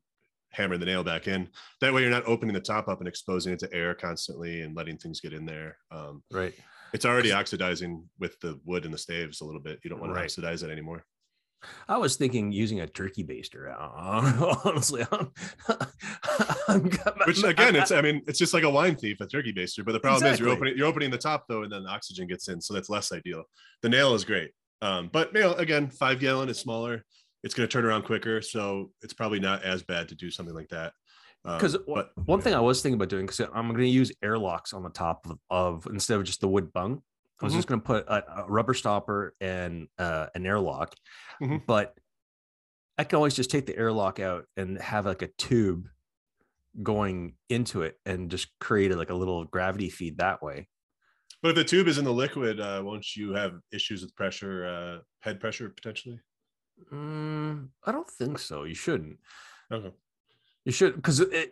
hammer 0.53 0.79
the 0.79 0.87
nail 0.87 1.03
back 1.03 1.27
in. 1.27 1.49
That 1.81 1.93
way, 1.93 2.03
you're 2.03 2.11
not 2.11 2.27
opening 2.27 2.55
the 2.55 2.61
top 2.61 2.89
up 2.89 3.01
and 3.01 3.09
exposing 3.09 3.53
it 3.53 3.59
to 3.61 3.73
air 3.75 3.95
constantly 3.95 4.63
and 4.63 4.77
letting 4.77 4.97
things 4.97 5.21
get 5.21 5.33
in 5.33 5.45
there. 5.45 5.77
Um, 5.91 6.23
Right. 6.31 6.55
it's 6.95 7.05
already 7.05 7.33
oxidizing 7.33 8.09
with 8.21 8.39
the 8.41 8.61
wood 8.65 8.85
and 8.85 8.95
the 8.95 8.99
staves 8.99 9.41
a 9.41 9.45
little 9.45 9.61
bit. 9.61 9.81
You 9.83 9.91
don't 9.91 10.01
want 10.01 10.15
to 10.15 10.21
oxidize 10.23 10.63
it 10.63 10.71
anymore. 10.71 11.05
I 11.89 11.99
was 11.99 12.17
thinking 12.17 12.53
using 12.53 12.81
a 12.81 12.87
turkey 12.87 13.25
baster. 13.25 13.73
uh, 13.73 14.57
Honestly, 14.65 15.05
I'm, 15.11 15.31
I'm 16.69 16.91
Which 17.27 17.43
again, 17.43 17.77
it's 17.77 17.93
I 17.93 18.01
mean, 18.01 18.23
it's 18.27 18.39
just 18.39 18.55
like 18.55 18.65
a 18.65 18.71
wine 18.71 18.97
thief, 18.97 19.21
a 19.21 19.27
turkey 19.27 19.53
baster. 19.53 19.85
But 19.85 19.93
the 19.93 20.01
problem 20.01 20.33
is 20.33 20.41
you're 20.41 20.49
opening 20.49 20.77
you're 20.77 20.87
opening 20.87 21.11
the 21.11 21.19
top 21.19 21.47
though, 21.49 21.63
and 21.63 21.73
then 21.73 21.85
the 21.85 21.91
oxygen 21.91 22.27
gets 22.27 22.49
in, 22.49 22.61
so 22.61 22.75
that's 22.75 22.89
less 22.89 23.13
ideal. 23.13 23.45
The 23.83 23.89
nail 23.89 24.15
is 24.15 24.25
great, 24.25 24.51
um, 24.81 25.11
but 25.13 25.33
nail 25.33 25.55
again, 25.55 25.91
five 25.91 26.21
gallon 26.21 26.49
is 26.49 26.59
smaller. 26.59 27.05
It's 27.43 27.55
going 27.55 27.69
to 27.69 27.73
turn 27.73 27.85
around 27.85 28.03
quicker, 28.03 28.41
so 28.41 28.93
it's 29.03 29.13
probably 29.13 29.41
not 29.41 29.65
as 29.65 29.83
bad 29.83 30.09
to 30.11 30.15
do 30.15 30.31
something 30.31 30.55
like 30.55 30.69
that. 30.69 30.93
Um, 31.45 31.59
because 31.59 31.77
but 31.89 32.13
one 32.25 32.41
thing 32.41 32.55
I 32.55 32.61
was 32.61 32.83
thinking 32.83 32.95
about 32.95 33.09
doing 33.09 33.27
because 33.27 33.41
I'm 33.41 33.69
going 33.69 33.81
to 33.81 33.89
use 33.89 34.13
airlocks 34.23 34.73
on 34.73 34.83
the 34.83 34.91
top 34.91 35.27
of, 35.29 35.39
of 35.51 35.87
instead 35.93 36.19
of 36.19 36.25
just 36.25 36.41
the 36.41 36.49
wood 36.49 36.73
bung. 36.73 37.03
I 37.43 37.47
was 37.47 37.55
Mhm. 37.55 37.55
just 37.55 37.69
going 37.69 37.81
to 37.81 37.87
put 37.87 38.07
a, 38.07 38.45
a 38.45 38.51
rubber 38.51 38.75
stopper 38.75 39.37
and 39.41 39.89
uh, 39.99 40.29
an 40.35 40.47
airlock, 40.47 40.95
Mhm. 41.41 41.67
but 41.67 41.99
I 42.99 43.05
can 43.05 43.17
always 43.17 43.35
just 43.35 43.51
take 43.51 43.67
the 43.67 43.77
airlock 43.77 44.21
out 44.21 44.47
and 44.57 44.79
have 44.81 45.07
like 45.07 45.23
a 45.23 45.29
tube 45.29 45.89
going 46.83 47.37
into 47.49 47.83
it 47.83 48.01
and 48.07 48.31
just 48.31 48.59
create 48.61 48.97
like 48.97 49.11
a 49.11 49.15
little 49.15 49.45
gravity 49.45 49.91
feed 49.91 50.19
that 50.19 50.43
way. 50.43 50.69
but 51.43 51.51
if 51.51 51.55
the 51.57 51.65
tube 51.65 51.89
is 51.89 51.99
in 51.99 52.05
the 52.05 52.13
liquid, 52.13 52.61
uh, 52.61 52.81
won't 52.85 53.17
you 53.17 53.33
have 53.35 53.61
issues 53.73 54.03
with 54.03 54.15
pressure, 54.15 54.67
uh, 54.67 54.99
head 55.21 55.41
pressure 55.41 55.69
potentially? 55.71 56.21
Mm, 56.91 57.71
I 57.85 57.93
don't 57.93 58.09
think 58.11 58.39
so. 58.39 58.65
You 58.65 58.75
shouldn't. 58.75 59.21
Okay. 59.71 59.93
You 60.65 60.71
should 60.73 60.95
because 60.95 61.19
it 61.21 61.51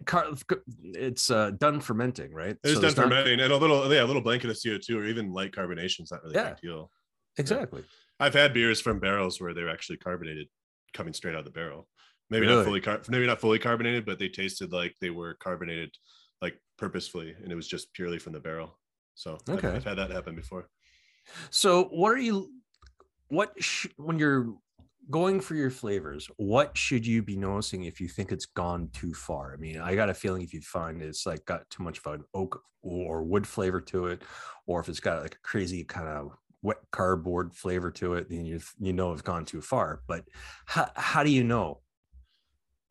it's 0.95 1.31
uh, 1.31 1.51
done 1.59 1.81
fermenting, 1.81 2.33
right? 2.33 2.57
It 2.63 2.69
is 2.69 2.75
So 2.77 2.81
done 2.81 2.89
it's 2.91 2.97
not- 2.97 3.03
fermenting, 3.09 3.41
and 3.41 3.53
a 3.53 3.57
little 3.57 3.93
yeah, 3.93 4.05
a 4.05 4.07
little 4.07 4.23
blanket 4.23 4.51
of 4.51 4.59
CO 4.63 4.79
two 4.79 4.99
or 4.99 5.05
even 5.07 5.33
light 5.33 5.51
carbonation 5.53 6.03
is 6.03 6.13
not 6.13 6.23
really 6.23 6.37
a 6.37 6.43
Yeah. 6.43 6.49
big 6.51 6.61
deal. 6.61 6.91
Exactly. 7.37 7.83
I've 8.21 8.35
had 8.35 8.53
beers 8.55 8.81
from 8.81 9.01
barrels 9.01 9.41
where 9.41 9.53
they're 9.55 9.69
actually 9.69 9.97
carbonated, 9.97 10.47
coming 10.93 11.13
straight 11.13 11.35
out 11.35 11.41
of 11.41 11.45
the 11.45 11.51
barrel. 11.51 11.89
Maybe 12.29 12.47
Really? 12.47 12.59
not 12.59 12.65
fully 12.67 12.81
car- 12.81 13.03
maybe 13.09 13.27
not 13.27 13.41
fully 13.41 13.59
carbonated, 13.59 14.07
but 14.07 14.19
they 14.21 14.29
tasted 14.29 14.73
like 14.73 14.95
they 15.01 15.11
were 15.11 15.35
carbonated, 15.35 15.91
like 16.41 16.61
purposefully, 16.79 17.35
and 17.43 17.51
it 17.51 17.57
was 17.57 17.67
just 17.67 17.93
purely 17.95 18.19
from 18.19 18.33
the 18.35 18.41
barrel. 18.41 18.79
So 19.17 19.39
I've- 19.49 19.53
Okay. 19.59 19.69
I've, 19.77 19.85
had 19.85 19.99
that 19.99 20.11
happen 20.13 20.37
before. 20.37 20.69
So, 21.51 21.85
what 21.87 22.13
are 22.13 22.19
you? 22.19 22.53
What 23.29 23.53
sh- 23.63 23.87
when 23.97 24.19
you're 24.21 24.55
going 25.09 25.41
for 25.41 25.55
your 25.55 25.71
flavors? 25.71 26.29
What 26.37 26.77
should 26.77 27.07
you 27.07 27.23
be 27.23 27.37
noticing 27.37 27.85
if 27.85 28.01
you 28.01 28.09
think 28.09 28.33
it's 28.33 28.47
gone 28.47 28.91
too 28.93 29.15
far? 29.15 29.55
I 29.55 29.57
mean, 29.57 29.79
I 29.79 29.95
got 29.95 30.11
a 30.11 30.15
feeling 30.15 30.43
if 30.43 30.53
you 30.53 30.61
find 30.61 31.01
it's 31.03 31.27
like 31.27 31.45
got 31.45 31.69
too 31.71 31.83
much 31.83 31.99
of 31.99 32.07
an 32.13 32.25
oak 32.35 32.63
or 32.83 33.23
wood 33.23 33.47
flavor 33.47 33.81
to 33.81 34.07
it, 34.07 34.23
or 34.67 34.81
if 34.81 34.89
it's 34.89 35.01
got 35.01 35.23
like 35.23 35.35
a 35.35 35.41
crazy 35.43 35.85
kind 35.85 36.09
of 36.09 36.37
wet 36.63 36.79
cardboard 36.91 37.55
flavor 37.55 37.91
to 37.93 38.15
it, 38.15 38.29
then 38.29 38.45
you 38.45 38.61
you 38.79 38.93
know 38.93 39.13
it's 39.13 39.23
gone 39.23 39.45
too 39.45 39.61
far. 39.61 40.03
But 40.07 40.25
how 40.67 40.91
how 40.97 41.23
do 41.23 41.31
you 41.31 41.45
know? 41.45 41.81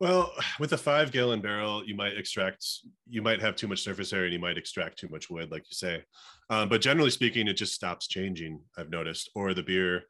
Well, 0.00 0.32
with 0.58 0.72
a 0.72 0.78
five 0.78 1.12
gallon 1.12 1.40
barrel, 1.40 1.84
you 1.84 1.94
might 1.94 2.16
extract, 2.16 2.64
you 3.08 3.22
might 3.22 3.40
have 3.40 3.54
too 3.54 3.68
much 3.68 3.82
surface 3.82 4.12
area 4.12 4.26
and 4.26 4.32
you 4.32 4.40
might 4.40 4.58
extract 4.58 4.98
too 4.98 5.08
much 5.08 5.30
wood, 5.30 5.50
like 5.50 5.64
you 5.70 5.74
say. 5.74 6.02
Um, 6.48 6.68
but 6.68 6.80
generally 6.80 7.10
speaking, 7.10 7.46
it 7.46 7.54
just 7.54 7.74
stops 7.74 8.08
changing, 8.08 8.62
I've 8.76 8.90
noticed, 8.90 9.30
or 9.34 9.54
the 9.54 9.62
beer, 9.62 10.02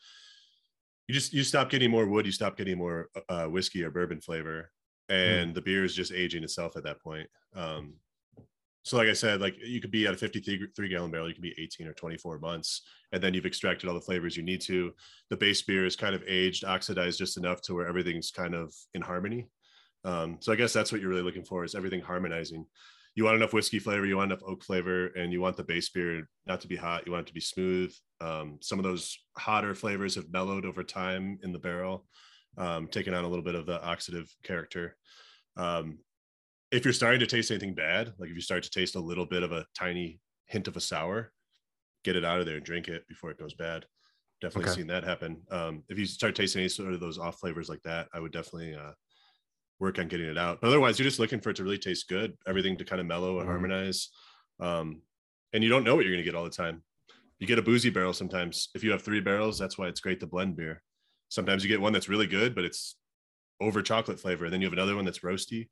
you 1.10 1.14
just, 1.14 1.32
you 1.32 1.42
stop 1.42 1.70
getting 1.70 1.90
more 1.90 2.06
wood, 2.06 2.24
you 2.24 2.30
stop 2.30 2.56
getting 2.56 2.78
more 2.78 3.08
uh, 3.28 3.46
whiskey 3.46 3.82
or 3.82 3.90
bourbon 3.90 4.20
flavor. 4.20 4.70
and 5.08 5.52
the 5.56 5.60
beer 5.60 5.82
is 5.82 5.92
just 5.92 6.12
aging 6.12 6.44
itself 6.44 6.76
at 6.76 6.84
that 6.84 7.02
point. 7.02 7.28
Um, 7.56 7.94
so, 8.84 8.96
like 8.96 9.08
I 9.08 9.12
said, 9.12 9.40
like 9.40 9.56
you 9.58 9.80
could 9.80 9.90
be 9.90 10.06
at 10.06 10.14
a 10.14 10.16
53 10.16 10.88
gallon 10.88 11.10
barrel, 11.10 11.26
you 11.26 11.34
could 11.34 11.42
be 11.42 11.54
18 11.58 11.88
or 11.88 11.94
24 11.94 12.38
months, 12.38 12.82
and 13.10 13.20
then 13.20 13.34
you've 13.34 13.44
extracted 13.44 13.88
all 13.88 13.94
the 13.96 14.00
flavors 14.00 14.36
you 14.36 14.44
need 14.44 14.60
to. 14.62 14.92
The 15.30 15.36
base 15.36 15.62
beer 15.62 15.84
is 15.84 15.96
kind 15.96 16.14
of 16.14 16.22
aged, 16.28 16.64
oxidized 16.64 17.18
just 17.18 17.36
enough 17.36 17.60
to 17.62 17.74
where 17.74 17.88
everything's 17.88 18.30
kind 18.30 18.54
of 18.54 18.72
in 18.94 19.02
harmony. 19.02 19.48
Um, 20.04 20.38
so, 20.38 20.52
I 20.52 20.56
guess 20.56 20.72
that's 20.72 20.92
what 20.92 21.00
you're 21.00 21.10
really 21.10 21.22
looking 21.22 21.44
for 21.44 21.64
is 21.64 21.74
everything 21.74 22.02
harmonizing. 22.02 22.66
You 23.14 23.24
want 23.24 23.36
enough 23.36 23.52
whiskey 23.52 23.78
flavor, 23.80 24.06
you 24.06 24.16
want 24.16 24.30
enough 24.32 24.44
oak 24.46 24.62
flavor, 24.64 25.08
and 25.08 25.32
you 25.32 25.40
want 25.40 25.56
the 25.56 25.64
base 25.64 25.88
beer 25.90 26.28
not 26.46 26.60
to 26.60 26.68
be 26.68 26.76
hot. 26.76 27.06
You 27.06 27.12
want 27.12 27.22
it 27.24 27.28
to 27.28 27.34
be 27.34 27.40
smooth. 27.40 27.94
Um, 28.20 28.58
some 28.62 28.78
of 28.78 28.84
those 28.84 29.18
hotter 29.36 29.74
flavors 29.74 30.14
have 30.14 30.30
mellowed 30.30 30.64
over 30.64 30.84
time 30.84 31.38
in 31.42 31.52
the 31.52 31.58
barrel, 31.58 32.06
um, 32.56 32.86
taking 32.88 33.12
on 33.14 33.24
a 33.24 33.28
little 33.28 33.44
bit 33.44 33.56
of 33.56 33.66
the 33.66 33.78
oxidative 33.80 34.30
character. 34.44 34.96
Um, 35.56 36.00
if 36.70 36.84
you're 36.84 36.94
starting 36.94 37.20
to 37.20 37.26
taste 37.26 37.50
anything 37.50 37.74
bad, 37.74 38.14
like 38.18 38.30
if 38.30 38.34
you 38.36 38.40
start 38.42 38.62
to 38.64 38.70
taste 38.70 38.94
a 38.94 39.00
little 39.00 39.26
bit 39.26 39.42
of 39.42 39.52
a 39.52 39.66
tiny 39.74 40.20
hint 40.46 40.68
of 40.68 40.76
a 40.76 40.80
sour, 40.80 41.32
get 42.04 42.16
it 42.16 42.24
out 42.24 42.40
of 42.40 42.46
there 42.46 42.56
and 42.56 42.64
drink 42.64 42.88
it 42.88 43.06
before 43.08 43.30
it 43.30 43.38
goes 43.38 43.54
bad. 43.54 43.86
Definitely 44.40 44.66
Okay. 44.66 44.76
seen 44.76 44.88
that 44.88 45.04
happen. 45.04 45.44
Um, 45.50 45.84
if 45.88 45.98
you 45.98 46.06
start 46.06 46.36
tasting 46.36 46.60
any 46.60 46.68
sort 46.68 46.94
of 46.94 47.00
those 47.00 47.18
off 47.18 47.40
flavors 47.40 47.68
like 47.68 47.82
that, 47.82 48.08
I 48.14 48.20
would 48.20 48.32
definitely 48.32 48.74
uh, 48.74 48.92
work 49.80 49.98
on 49.98 50.08
getting 50.08 50.28
it 50.28 50.38
out. 50.38 50.60
But 50.60 50.68
otherwise, 50.68 50.98
you're 50.98 51.08
just 51.08 51.18
looking 51.18 51.40
for 51.40 51.50
it 51.50 51.56
to 51.56 51.64
really 51.64 51.78
taste 51.78 52.08
good, 52.08 52.36
everything 52.46 52.76
to 52.76 52.84
kind 52.84 53.00
of 53.00 53.06
mellow 53.06 53.38
and 53.40 53.48
Mhm. 53.48 53.52
harmonize. 53.52 54.10
Um, 54.60 55.02
and 55.52 55.64
you 55.64 55.70
don't 55.70 55.84
know 55.84 55.96
what 55.96 56.04
you're 56.04 56.12
going 56.14 56.24
to 56.24 56.30
get 56.30 56.36
all 56.36 56.44
the 56.44 56.50
time. 56.50 56.84
You 57.38 57.46
get 57.46 57.58
a 57.58 57.62
boozy 57.62 57.90
barrel 57.90 58.12
sometimes. 58.12 58.68
If 58.74 58.84
you 58.84 58.90
have 58.92 59.02
three 59.02 59.20
barrels, 59.20 59.58
that's 59.58 59.78
why 59.78 59.88
it's 59.88 60.00
great 60.00 60.20
to 60.20 60.26
blend 60.26 60.56
beer. 60.56 60.82
Sometimes 61.30 61.64
you 61.64 61.68
get 61.68 61.80
one 61.80 61.92
that's 61.92 62.08
really 62.08 62.26
good, 62.26 62.54
but 62.54 62.64
it's 62.64 62.96
over 63.60 63.82
chocolate 63.82 64.20
flavor. 64.20 64.44
And 64.44 64.52
then 64.52 64.60
you 64.60 64.66
have 64.66 64.74
another 64.74 64.96
one 64.96 65.04
that's 65.04 65.20
roasty. 65.20 65.68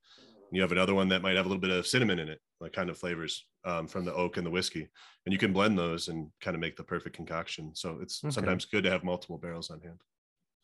And 0.51 0.57
you 0.57 0.63
have 0.63 0.73
another 0.73 0.95
one 0.95 1.09
that 1.09 1.21
might 1.21 1.37
have 1.37 1.45
a 1.45 1.49
little 1.49 1.61
bit 1.61 1.71
of 1.71 1.87
cinnamon 1.87 2.19
in 2.19 2.29
it, 2.31 2.41
like 2.59 2.73
kind 2.73 2.89
of 2.89 2.97
flavors 2.97 3.47
um, 3.67 3.87
from 3.87 4.07
the 4.07 4.15
oak 4.15 4.39
and 4.39 4.47
the 4.47 4.51
whiskey. 4.51 4.89
And 5.27 5.33
you 5.33 5.39
can 5.39 5.53
blend 5.53 5.79
those 5.79 6.09
and 6.09 6.31
kind 6.41 6.55
of 6.55 6.61
make 6.61 6.77
the 6.77 6.85
perfect 6.85 7.15
concoction. 7.15 7.75
So 7.75 7.99
it's 8.01 8.25
Okay. 8.25 8.33
sometimes 8.35 8.65
good 8.65 8.85
to 8.85 8.91
have 8.91 9.05
multiple 9.05 9.37
barrels 9.37 9.69
on 9.71 9.81
hand. 9.83 10.01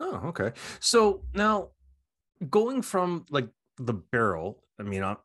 Oh, 0.00 0.16
okay. 0.28 0.52
So 0.80 1.22
now 1.34 1.70
going 2.50 2.82
from 2.82 3.26
like 3.30 3.48
the 3.78 3.94
barrel, 3.94 4.62
I 4.78 4.82
mean, 4.84 5.02
uh, 5.02 5.16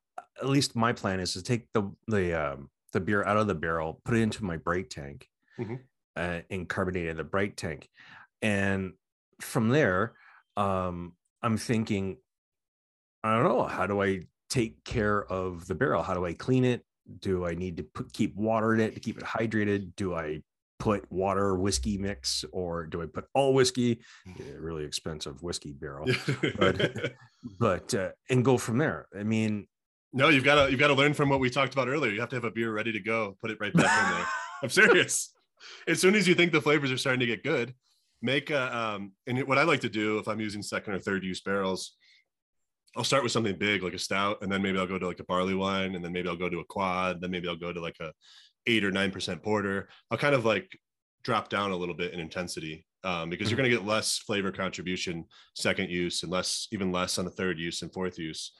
at 0.41 0.47
least 0.47 0.75
my 0.75 0.93
plan 0.93 1.19
is 1.19 1.33
to 1.33 1.43
take 1.43 1.67
the 1.73 1.91
the 2.07 2.33
um, 2.33 2.69
the 2.93 2.99
beer 2.99 3.23
out 3.23 3.37
of 3.37 3.47
the 3.47 3.55
barrel, 3.55 4.01
put 4.05 4.15
it 4.15 4.21
into 4.21 4.43
my 4.43 4.57
bright 4.57 4.89
tank, 4.89 5.27
Mhm. 5.59 5.79
uh, 6.15 6.41
and 6.49 6.67
carbonate 6.67 7.07
in 7.07 7.17
the 7.17 7.23
bright 7.23 7.57
tank, 7.57 7.89
and 8.41 8.93
from 9.41 9.69
there, 9.69 10.15
um, 10.57 11.15
I'm 11.41 11.57
thinking, 11.57 12.17
I 13.23 13.35
don't 13.35 13.43
know, 13.43 13.63
how 13.65 13.85
do 13.87 14.01
I 14.01 14.21
take 14.49 14.83
care 14.83 15.23
of 15.25 15.67
the 15.67 15.75
barrel? 15.75 16.03
How 16.03 16.13
do 16.13 16.25
I 16.25 16.33
clean 16.33 16.65
it? 16.65 16.85
Do 17.19 17.45
I 17.45 17.53
need 17.53 17.77
to 17.77 17.83
put 17.83 18.13
keep 18.13 18.35
water 18.35 18.73
in 18.73 18.79
it 18.79 18.93
to 18.95 18.99
keep 18.99 19.17
it 19.17 19.23
hydrated? 19.23 19.95
Do 19.95 20.13
I 20.15 20.41
put 20.79 21.09
water 21.11 21.55
whiskey 21.55 21.97
mix 21.97 22.45
or 22.51 22.85
do 22.85 23.01
I 23.01 23.05
put 23.05 23.25
all 23.33 23.53
whiskey? 23.53 23.99
Yeah, 24.25 24.53
really 24.57 24.85
expensive 24.85 25.43
whiskey 25.43 25.73
barrel, 25.73 26.07
But- 26.57 27.13
but 27.59 27.93
uh, 27.93 28.09
and 28.29 28.43
go 28.43 28.57
from 28.57 28.77
there. 28.77 29.07
I 29.17 29.23
mean, 29.23 29.67
no, 30.11 30.27
you've 30.29 30.43
got 30.43 30.65
to 30.65 30.71
you've 30.71 30.79
got 30.79 30.87
to 30.87 30.93
learn 30.93 31.13
from 31.13 31.29
what 31.29 31.39
we 31.39 31.49
talked 31.49 31.73
about 31.73 31.87
earlier. 31.87 32.11
You 32.11 32.19
have 32.19 32.29
to 32.29 32.35
have 32.35 32.43
a 32.43 32.51
beer 32.51 32.71
ready 32.73 32.91
to 32.91 32.99
go. 32.99 33.37
Put 33.41 33.51
it 33.51 33.57
right 33.61 33.73
back 33.73 34.05
in 34.09 34.15
there. 34.17 34.25
I'm 34.63 34.69
serious. 34.69 35.33
As 35.87 36.01
soon 36.01 36.15
as 36.15 36.27
you 36.27 36.35
think 36.35 36.51
the 36.51 36.61
flavors 36.61 36.91
are 36.91 36.97
starting 36.97 37.19
to 37.21 37.25
get 37.25 37.43
good, 37.43 37.73
make 38.21 38.49
a 38.49 38.75
um 38.77 39.13
and 39.27 39.41
what 39.47 39.57
I 39.57 39.63
like 39.63 39.81
to 39.81 39.89
do 39.89 40.17
if 40.17 40.27
I'm 40.27 40.39
using 40.41 40.61
second 40.61 40.93
or 40.93 40.99
third 40.99 41.23
use 41.23 41.39
barrels, 41.41 41.95
I'll 42.97 43.03
start 43.05 43.23
with 43.23 43.31
something 43.31 43.55
big 43.57 43.83
like 43.83 43.93
a 43.93 43.99
stout, 43.99 44.39
and 44.41 44.51
then 44.51 44.61
maybe 44.61 44.77
I'll 44.79 44.87
go 44.87 44.99
to 44.99 45.07
like 45.07 45.19
a 45.19 45.23
barley 45.25 45.53
wine, 45.55 45.95
and 45.95 46.03
then 46.03 46.11
maybe 46.11 46.27
I'll 46.27 46.35
go 46.35 46.49
to 46.49 46.59
a 46.59 46.65
quad, 46.65 47.21
then 47.21 47.31
maybe 47.31 47.47
I'll 47.47 47.55
go 47.55 47.71
to 47.71 47.79
like 47.79 47.97
a 48.01 48.11
eight 48.69 48.85
or 48.85 48.91
nine 48.91 49.11
percent 49.11 49.41
porter. 49.41 49.89
I'll 50.09 50.17
kind 50.17 50.35
of 50.35 50.45
like 50.45 50.67
drop 51.23 51.49
down 51.49 51.71
a 51.71 51.75
little 51.75 51.95
bit 51.95 52.13
in 52.13 52.19
intensity 52.19 52.85
um, 53.03 53.29
because 53.29 53.49
you're 53.49 53.57
going 53.57 53.69
to 53.69 53.75
get 53.75 53.85
less 53.85 54.17
flavor 54.19 54.51
contribution 54.51 55.25
second 55.55 55.89
use 55.89 56.23
and 56.23 56.31
less 56.31 56.67
even 56.71 56.91
less 56.91 57.17
on 57.17 57.25
the 57.25 57.31
third 57.31 57.59
use 57.59 57.81
and 57.81 57.91
fourth 57.93 58.17
use. 58.17 58.53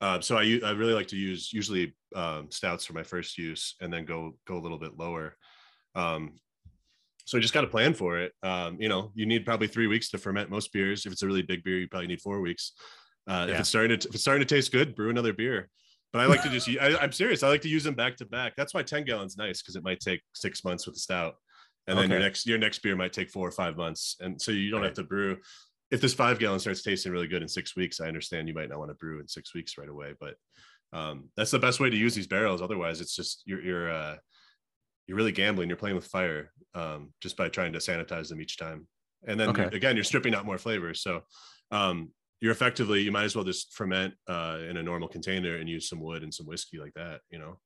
Um, 0.00 0.20
so 0.20 0.36
I 0.36 0.42
really 0.72 0.94
like 0.94 1.06
to 1.08 1.16
use 1.16 1.52
usually 1.52 1.94
um, 2.14 2.50
stouts 2.50 2.84
for 2.84 2.92
my 2.92 3.04
first 3.04 3.38
use 3.38 3.76
and 3.80 3.92
then 3.92 4.04
go 4.04 4.36
go 4.46 4.56
a 4.56 4.64
little 4.64 4.78
bit 4.78 4.98
lower. 4.98 5.36
Um, 5.94 6.34
so 7.24 7.36
you 7.36 7.40
just 7.40 7.54
got 7.54 7.60
to 7.60 7.68
plan 7.68 7.94
for 7.94 8.18
it. 8.18 8.32
Um, 8.42 8.78
you 8.80 8.88
know, 8.88 9.12
you 9.14 9.26
need 9.26 9.46
probably 9.46 9.68
three 9.68 9.86
weeks 9.86 10.10
to 10.10 10.18
ferment 10.18 10.50
most 10.50 10.72
beers. 10.72 11.06
If 11.06 11.12
it's 11.12 11.22
a 11.22 11.26
really 11.26 11.42
big 11.42 11.62
beer, 11.62 11.78
you 11.78 11.88
probably 11.88 12.08
need 12.08 12.20
four 12.20 12.40
weeks. 12.40 12.72
Uh, 13.28 13.46
If 13.48 13.60
it's 13.60 13.68
starting 13.68 13.96
to 13.96 14.08
if 14.08 14.14
it's 14.14 14.22
starting 14.22 14.44
to 14.46 14.54
taste 14.54 14.72
good, 14.72 14.96
brew 14.96 15.10
another 15.10 15.32
beer. 15.32 15.70
But 16.12 16.20
I 16.20 16.26
like 16.26 16.42
to 16.42 16.50
just 16.50 16.68
I, 16.80 16.96
I'm 16.98 17.12
serious. 17.12 17.42
I 17.42 17.48
like 17.48 17.62
to 17.62 17.68
use 17.68 17.84
them 17.84 17.94
back 17.94 18.16
to 18.16 18.26
back. 18.26 18.54
That's 18.56 18.74
why 18.74 18.82
10 18.82 19.04
gallons 19.04 19.36
nice 19.36 19.62
because 19.62 19.76
it 19.76 19.82
might 19.84 20.00
take 20.00 20.20
six 20.34 20.62
months 20.62 20.86
with 20.86 20.94
the 20.94 21.00
stout, 21.00 21.36
and 21.86 21.98
then 21.98 22.10
your 22.10 22.20
next 22.20 22.46
your 22.46 22.58
next 22.58 22.80
beer 22.80 22.96
might 22.96 23.12
take 23.12 23.30
four 23.30 23.48
or 23.48 23.52
five 23.52 23.76
months, 23.76 24.16
and 24.20 24.40
so 24.40 24.52
you 24.52 24.70
don't 24.70 24.82
have 24.82 24.94
to 24.94 25.04
brew. 25.04 25.38
If 25.90 26.00
this 26.00 26.14
five 26.14 26.38
gallon 26.38 26.58
starts 26.58 26.82
tasting 26.82 27.12
really 27.12 27.28
good 27.28 27.42
in 27.42 27.48
six 27.48 27.76
weeks, 27.76 28.00
I 28.00 28.08
understand 28.08 28.48
you 28.48 28.54
might 28.54 28.68
not 28.70 28.78
want 28.78 28.90
to 28.90 28.94
brew 28.94 29.20
in 29.20 29.28
six 29.28 29.54
weeks 29.54 29.76
right 29.76 29.88
away, 29.88 30.14
but 30.18 30.34
um, 30.92 31.28
that's 31.36 31.50
the 31.50 31.58
best 31.58 31.80
way 31.80 31.90
to 31.90 31.96
use 31.96 32.14
these 32.14 32.26
barrels. 32.26 32.62
Otherwise, 32.62 33.00
it's 33.00 33.16
just 33.16 33.42
you're 33.46 33.62
you're 33.62 33.90
uh, 33.90 34.16
you're 35.06 35.16
really 35.16 35.32
gambling. 35.32 35.68
You're 35.68 35.76
playing 35.76 35.96
with 35.96 36.06
fire 36.06 36.52
um, 36.74 37.12
just 37.20 37.36
by 37.36 37.48
trying 37.48 37.72
to 37.72 37.78
sanitize 37.78 38.28
them 38.28 38.40
each 38.40 38.58
time. 38.58 38.86
And 39.26 39.38
then 39.38 39.50
Okay. 39.50 39.68
again, 39.74 39.96
you're 39.96 40.04
stripping 40.04 40.34
out 40.34 40.44
more 40.44 40.58
flavors. 40.58 41.02
So 41.02 41.22
um, 41.70 42.10
you're 42.42 42.52
effectively 42.52 43.00
you 43.00 43.12
might 43.12 43.22
as 43.22 43.36
well 43.36 43.44
just 43.44 43.72
ferment 43.72 44.12
uh, 44.28 44.58
in 44.68 44.76
a 44.76 44.82
normal 44.82 45.06
container 45.06 45.56
and 45.56 45.68
use 45.68 45.88
some 45.88 46.00
wood 46.00 46.24
and 46.24 46.34
some 46.34 46.44
whiskey 46.44 46.78
like 46.78 46.92
that. 46.94 47.20
You 47.30 47.38
know, 47.38 47.58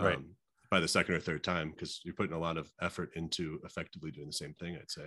Right. 0.00 0.16
um, 0.16 0.30
by 0.70 0.80
the 0.80 0.88
second 0.88 1.14
or 1.14 1.20
third 1.20 1.44
time 1.44 1.70
because 1.70 2.00
you're 2.02 2.14
putting 2.14 2.34
a 2.34 2.38
lot 2.38 2.56
of 2.56 2.72
effort 2.80 3.10
into 3.14 3.60
effectively 3.64 4.10
doing 4.10 4.26
the 4.26 4.32
same 4.32 4.54
thing. 4.54 4.74
I'd 4.74 4.90
say. 4.90 5.04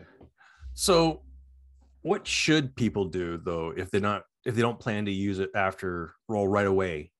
so 0.75 1.23
what 2.01 2.25
should 2.25 2.75
people 2.75 3.05
do 3.05 3.37
though 3.37 3.73
if 3.75 3.89
they're 3.91 3.99
not 3.99 4.23
if 4.45 4.55
they 4.55 4.61
don't 4.61 4.79
plan 4.79 5.05
to 5.05 5.11
use 5.11 5.39
it 5.39 5.49
after 5.55 6.13
roll 6.27 6.47
right 6.47 6.67
away? 6.67 7.11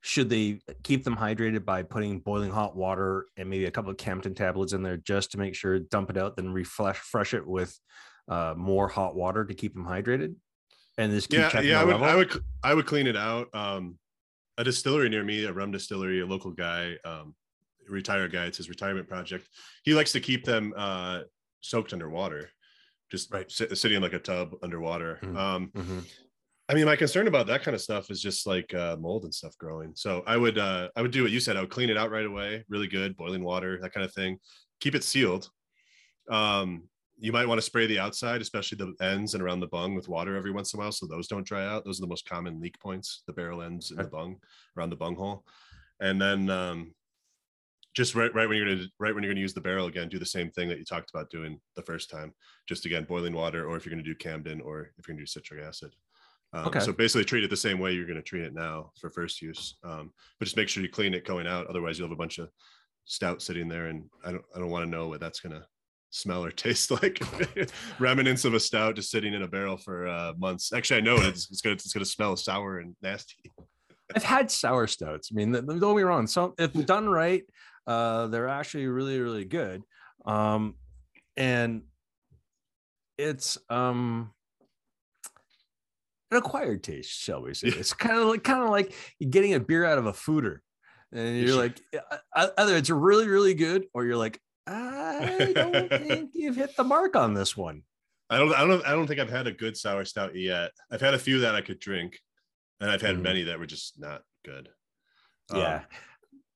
Should 0.00 0.30
they 0.30 0.60
keep 0.84 1.02
them 1.02 1.16
hydrated 1.16 1.64
by 1.64 1.82
putting 1.82 2.20
boiling 2.20 2.50
hot 2.52 2.76
water 2.76 3.26
and 3.36 3.50
maybe 3.50 3.66
a 3.66 3.70
couple 3.70 3.90
of 3.90 3.96
Campden 3.96 4.34
tablets 4.34 4.72
in 4.72 4.82
there 4.82 4.96
just 4.96 5.32
to 5.32 5.38
make 5.38 5.54
sure, 5.54 5.78
dump 5.78 6.10
it 6.10 6.16
out, 6.16 6.36
then 6.36 6.52
refresh 6.52 6.98
fresh 6.98 7.34
it 7.34 7.46
with 7.46 7.76
uh, 8.28 8.54
more 8.56 8.88
hot 8.88 9.14
water 9.16 9.44
to 9.44 9.54
keep 9.54 9.74
them 9.74 9.84
hydrated? 9.84 10.34
And 10.98 11.12
just 11.12 11.28
keep 11.30 11.40
yeah, 11.40 11.48
checking 11.48 11.70
yeah. 11.70 11.80
I 11.80 11.84
would, 11.84 11.92
level? 11.92 12.06
I 12.06 12.14
would, 12.14 12.44
I 12.62 12.74
would 12.74 12.86
clean 12.86 13.06
it 13.06 13.16
out. 13.16 13.48
Um, 13.54 13.98
a 14.58 14.64
distillery 14.64 15.08
near 15.08 15.24
me, 15.24 15.44
a 15.44 15.52
rum 15.52 15.70
distillery, 15.70 16.20
a 16.20 16.26
local 16.26 16.50
guy, 16.50 16.96
um, 17.04 17.34
retired 17.88 18.32
guy. 18.32 18.44
It's 18.44 18.58
his 18.58 18.68
retirement 18.68 19.08
project. 19.08 19.48
He 19.82 19.94
likes 19.94 20.12
to 20.12 20.20
keep 20.20 20.44
them 20.44 20.74
uh, 20.76 21.22
soaked 21.60 21.92
underwater, 21.92 22.50
just 23.10 23.32
Right. 23.32 23.50
sit, 23.50 23.76
sitting 23.78 23.96
in 23.96 24.02
like 24.02 24.12
a 24.12 24.18
tub 24.18 24.54
underwater. 24.62 25.18
Mhm. 25.22 25.36
Um, 25.36 25.70
Mhm. 25.74 26.04
I 26.68 26.74
mean, 26.74 26.84
my 26.86 26.96
concern 26.96 27.26
about 27.26 27.48
that 27.48 27.62
kind 27.62 27.74
of 27.74 27.80
stuff 27.80 28.10
is 28.10 28.22
just 28.22 28.46
like 28.46 28.72
uh, 28.72 28.96
mold 28.98 29.24
and 29.24 29.34
stuff 29.34 29.56
growing. 29.58 29.92
So 29.94 30.22
I 30.26 30.36
would, 30.36 30.58
uh, 30.58 30.90
I 30.96 31.02
would 31.02 31.10
do 31.10 31.22
what 31.22 31.32
you 31.32 31.40
said. 31.40 31.56
I 31.56 31.60
would 31.60 31.70
clean 31.70 31.90
it 31.90 31.96
out 31.98 32.10
right 32.10 32.24
away, 32.24 32.64
really 32.68 32.86
good, 32.86 33.16
boiling 33.16 33.42
water, 33.42 33.78
that 33.80 33.92
kind 33.92 34.04
of 34.04 34.14
thing. 34.14 34.38
Keep 34.80 34.94
it 34.94 35.04
sealed. 35.04 35.50
Um, 36.30 36.88
you 37.22 37.30
might 37.30 37.46
want 37.46 37.56
to 37.58 37.62
spray 37.62 37.86
the 37.86 38.00
outside, 38.00 38.40
especially 38.40 38.78
the 38.78 38.92
ends 39.00 39.34
and 39.34 39.42
around 39.44 39.60
the 39.60 39.68
bung 39.68 39.94
with 39.94 40.08
water 40.08 40.34
every 40.36 40.50
once 40.50 40.74
in 40.74 40.80
a 40.80 40.82
while, 40.82 40.90
so 40.90 41.06
those 41.06 41.28
don't 41.28 41.46
dry 41.46 41.64
out. 41.64 41.84
Those 41.84 42.00
are 42.00 42.02
the 42.02 42.08
most 42.08 42.28
common 42.28 42.60
leak 42.60 42.76
points: 42.80 43.22
the 43.28 43.32
barrel 43.32 43.62
ends 43.62 43.92
and 43.92 44.00
the 44.00 44.08
bung 44.10 44.38
around 44.76 44.90
the 44.90 44.96
bung 44.96 45.14
hole. 45.14 45.44
And 46.00 46.20
then 46.20 46.50
um, 46.50 46.92
just 47.94 48.16
right, 48.16 48.34
right 48.34 48.48
when 48.48 48.58
you're 48.58 48.66
gonna, 48.66 48.88
right 48.98 49.14
when 49.14 49.22
you're 49.22 49.32
gonna 49.32 49.40
use 49.40 49.54
the 49.54 49.60
barrel 49.60 49.86
again, 49.86 50.08
do 50.08 50.18
the 50.18 50.26
same 50.26 50.50
thing 50.50 50.68
that 50.68 50.78
you 50.80 50.84
talked 50.84 51.10
about 51.10 51.30
doing 51.30 51.60
the 51.76 51.82
first 51.82 52.10
time. 52.10 52.32
Just 52.68 52.86
again, 52.86 53.04
boiling 53.04 53.34
water, 53.34 53.68
or 53.68 53.76
if 53.76 53.86
you're 53.86 53.94
gonna 53.94 54.02
do 54.02 54.16
Campden, 54.16 54.60
or 54.60 54.90
if 54.98 55.06
you're 55.06 55.14
gonna 55.14 55.22
do 55.22 55.26
citric 55.26 55.62
acid. 55.62 55.94
Um, 56.52 56.66
Okay. 56.66 56.80
So 56.80 56.92
basically, 56.92 57.24
treat 57.24 57.44
it 57.44 57.50
the 57.50 57.56
same 57.56 57.78
way 57.78 57.92
you're 57.92 58.04
going 58.04 58.16
to 58.16 58.22
treat 58.22 58.42
it 58.42 58.52
now 58.52 58.90
for 59.00 59.10
first 59.10 59.40
use. 59.40 59.78
Um, 59.84 60.12
but 60.38 60.44
just 60.44 60.56
make 60.56 60.68
sure 60.68 60.82
you 60.82 60.88
clean 60.90 61.14
it 61.14 61.24
going 61.24 61.46
out. 61.46 61.68
Otherwise, 61.68 61.98
you'll 61.98 62.08
have 62.08 62.12
a 62.12 62.16
bunch 62.16 62.38
of 62.38 62.50
stout 63.04 63.40
sitting 63.40 63.68
there, 63.68 63.86
and 63.86 64.04
I 64.24 64.32
don't 64.32 64.44
I 64.54 64.58
don't 64.58 64.70
want 64.70 64.84
to 64.84 64.90
know 64.90 65.08
what 65.08 65.20
that's 65.20 65.40
going 65.40 65.54
to 65.54 65.64
smell 66.12 66.44
or 66.44 66.50
taste 66.52 66.90
like. 66.90 67.20
Remnants 67.98 68.44
of 68.44 68.54
a 68.54 68.60
stout 68.60 68.94
just 68.94 69.10
sitting 69.10 69.34
in 69.34 69.42
a 69.42 69.48
barrel 69.48 69.76
for 69.76 70.06
uh, 70.06 70.32
months. 70.38 70.72
Actually, 70.72 70.98
I 70.98 71.00
know 71.00 71.16
it's 71.16 71.50
it's 71.50 71.60
going 71.60 71.76
to 71.76 71.82
it's 71.82 71.92
to 71.92 72.04
smell 72.04 72.36
sour 72.36 72.78
and 72.78 72.94
nasty. 73.02 73.50
I've 74.14 74.24
had 74.24 74.50
sour 74.50 74.86
stouts. 74.86 75.30
I 75.32 75.34
mean, 75.34 75.52
don't 75.52 75.96
me 75.96 76.02
wrong. 76.02 76.26
so 76.26 76.54
if 76.58 76.72
done 76.86 77.08
right, 77.08 77.42
uh, 77.86 78.26
they're 78.26 78.48
actually 78.48 78.86
really, 78.86 79.18
really 79.18 79.44
good. 79.44 79.82
Um, 80.26 80.74
and 81.36 81.82
it's 83.18 83.58
um 83.70 84.32
an 86.30 86.38
acquired 86.38 86.82
taste, 86.82 87.10
shall 87.10 87.42
we 87.42 87.54
say? 87.54 87.68
Yeah. 87.68 87.74
It's 87.78 87.92
kind 87.92 88.18
of 88.18 88.28
like 88.28 88.44
kind 88.44 88.62
of 88.62 88.70
like 88.70 88.94
getting 89.30 89.54
a 89.54 89.60
beer 89.60 89.84
out 89.84 89.98
of 89.98 90.06
a 90.06 90.12
foeder, 90.12 90.58
and 91.12 91.38
you're 91.38 91.56
like, 91.56 91.80
uh, 91.94 92.16
uh, 92.34 92.48
either 92.58 92.76
it's 92.76 92.90
really, 92.90 93.28
really 93.28 93.54
good, 93.54 93.84
or 93.94 94.04
you're 94.04 94.16
like, 94.16 94.40
I 94.66 95.52
don't 95.56 95.88
think 95.98 96.30
you've 96.34 96.56
hit 96.56 96.76
the 96.76 96.84
mark 96.84 97.16
on 97.16 97.34
this 97.34 97.56
one. 97.56 97.82
I 98.30 98.38
don't 98.38 98.54
I 98.54 98.64
don't 98.66 98.86
I 98.86 98.90
don't 98.92 99.06
think 99.06 99.20
I've 99.20 99.30
had 99.30 99.46
a 99.46 99.52
good 99.52 99.76
sour 99.76 100.04
stout 100.04 100.34
yet. 100.36 100.72
I've 100.90 101.00
had 101.00 101.14
a 101.14 101.18
few 101.18 101.40
that 101.40 101.54
I 101.54 101.60
could 101.60 101.78
drink. 101.80 102.18
and 102.80 102.90
I've 102.90 103.02
had 103.02 103.16
Mhm. 103.16 103.22
many 103.22 103.42
that 103.44 103.58
were 103.58 103.66
just 103.66 103.98
not 104.00 104.22
good. 104.44 104.68
Um, 105.50 105.58
yeah 105.58 105.84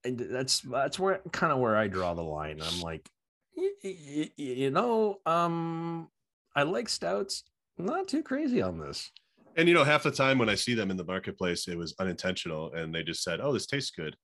and 0.03 0.19
that's 0.19 0.61
that's 0.61 0.99
where 0.99 1.19
kind 1.31 1.51
of 1.51 1.59
where 1.59 1.75
i 1.75 1.87
draw 1.87 2.13
the 2.13 2.23
line 2.23 2.61
i'm 2.61 2.81
like 2.81 3.09
y- 3.55 3.71
y- 3.83 4.31
you 4.37 4.71
know 4.71 5.19
um 5.25 6.09
i 6.55 6.63
like 6.63 6.89
stouts 6.89 7.43
not 7.77 8.07
too 8.07 8.23
crazy 8.23 8.61
on 8.61 8.79
this 8.79 9.11
and 9.55 9.67
you 9.67 9.73
know, 9.73 9.83
half 9.83 10.03
the 10.03 10.11
time 10.11 10.37
when 10.37 10.49
I 10.49 10.55
see 10.55 10.75
them 10.75 10.91
in 10.91 10.97
the 10.97 11.03
marketplace, 11.03 11.67
it 11.67 11.75
was 11.77 11.95
unintentional, 11.99 12.71
and 12.73 12.93
they 12.93 13.01
just 13.01 13.23
said, 13.23 13.39
"Oh, 13.41 13.51
this 13.53 13.65
tastes 13.65 13.89
good," 13.89 14.15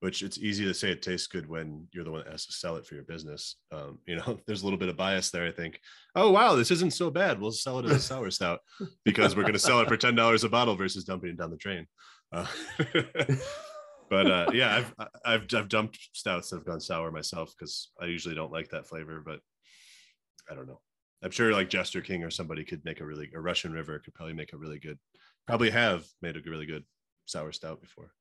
which 0.00 0.22
it's 0.22 0.38
easy 0.38 0.64
to 0.64 0.72
say 0.72 0.90
it 0.90 1.02
tastes 1.02 1.26
good 1.26 1.46
when 1.46 1.86
you're 1.92 2.04
the 2.04 2.10
one 2.10 2.24
that 2.24 2.32
has 2.32 2.46
to 2.46 2.52
sell 2.52 2.76
it 2.76 2.86
for 2.86 2.94
your 2.94 3.04
business. 3.04 3.56
Um, 3.70 3.98
you 4.06 4.16
know, 4.16 4.38
there's 4.46 4.62
a 4.62 4.64
little 4.64 4.78
bit 4.78 4.88
of 4.88 4.96
bias 4.96 5.30
there. 5.30 5.46
I 5.46 5.52
think. 5.52 5.78
Oh 6.16 6.30
wow, 6.30 6.56
this 6.56 6.70
isn't 6.70 6.94
so 6.94 7.10
bad. 7.10 7.40
We'll 7.40 7.52
sell 7.52 7.78
it 7.78 7.84
as 7.84 7.92
a 7.92 7.98
sour 8.00 8.30
stout 8.30 8.60
because 9.04 9.36
we're 9.36 9.42
going 9.42 9.52
to 9.54 9.58
sell 9.58 9.80
it 9.80 9.88
for 9.88 9.96
ten 9.96 10.14
dollars 10.14 10.44
a 10.44 10.48
bottle 10.48 10.74
versus 10.74 11.04
dumping 11.04 11.30
it 11.30 11.36
down 11.36 11.50
the 11.50 11.56
drain. 11.56 11.86
Uh, 12.32 12.46
but 14.10 14.30
uh, 14.30 14.46
yeah, 14.52 14.76
I've 14.76 14.94
I've 15.24 15.46
I've 15.52 15.68
dumped 15.68 15.98
stouts 16.14 16.50
that 16.50 16.56
have 16.56 16.66
gone 16.66 16.80
sour 16.80 17.10
myself 17.10 17.54
because 17.56 17.90
I 18.00 18.06
usually 18.06 18.34
don't 18.34 18.52
like 18.52 18.70
that 18.70 18.86
flavor, 18.86 19.22
but 19.24 19.40
I 20.50 20.54
don't 20.54 20.66
know. 20.66 20.80
I'm 21.22 21.30
sure 21.30 21.52
like 21.52 21.68
Jester 21.68 22.00
King 22.00 22.24
or 22.24 22.30
somebody 22.30 22.64
could 22.64 22.82
make 22.86 23.00
a 23.00 23.04
really 23.04 23.30
a 23.34 23.40
Russian 23.40 23.72
River 23.72 23.98
could 23.98 24.14
probably 24.14 24.32
make 24.32 24.54
a 24.54 24.56
really 24.56 24.78
good, 24.78 24.98
probably 25.46 25.68
have 25.68 26.06
made 26.22 26.36
a 26.36 26.50
really 26.50 26.64
good 26.64 26.84
sour 27.26 27.52
stout 27.52 27.82
before. 27.82 28.12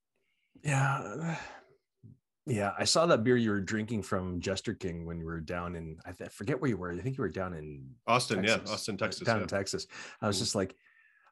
yeah 0.62 1.38
yeah 2.46 2.72
i 2.80 2.84
saw 2.84 3.06
that 3.06 3.24
beer 3.24 3.38
you 3.38 3.52
were 3.52 3.60
drinking 3.62 4.02
from 4.02 4.40
jester 4.40 4.74
king 4.74 5.06
when 5.06 5.20
you 5.20 5.26
were 5.26 5.40
down 5.40 5.76
in 5.76 5.98
i 6.06 6.12
th- 6.12 6.32
forget 6.32 6.60
where 6.60 6.70
you 6.70 6.78
were 6.78 6.92
i 6.92 6.98
think 7.00 7.18
you 7.18 7.22
were 7.22 7.30
down 7.30 7.54
in 7.54 7.86
Austin, 8.08 8.42
Texas, 8.42 8.62
yeah, 8.66 8.74
Austin, 8.74 8.98
Texas. 8.98 9.26
down 9.26 9.38
yeah. 9.38 9.42
in 9.44 9.48
texas 9.48 9.88
i 10.22 10.28
was 10.28 10.38
Mhm. 10.38 10.40
just 10.40 10.56
like 10.56 10.76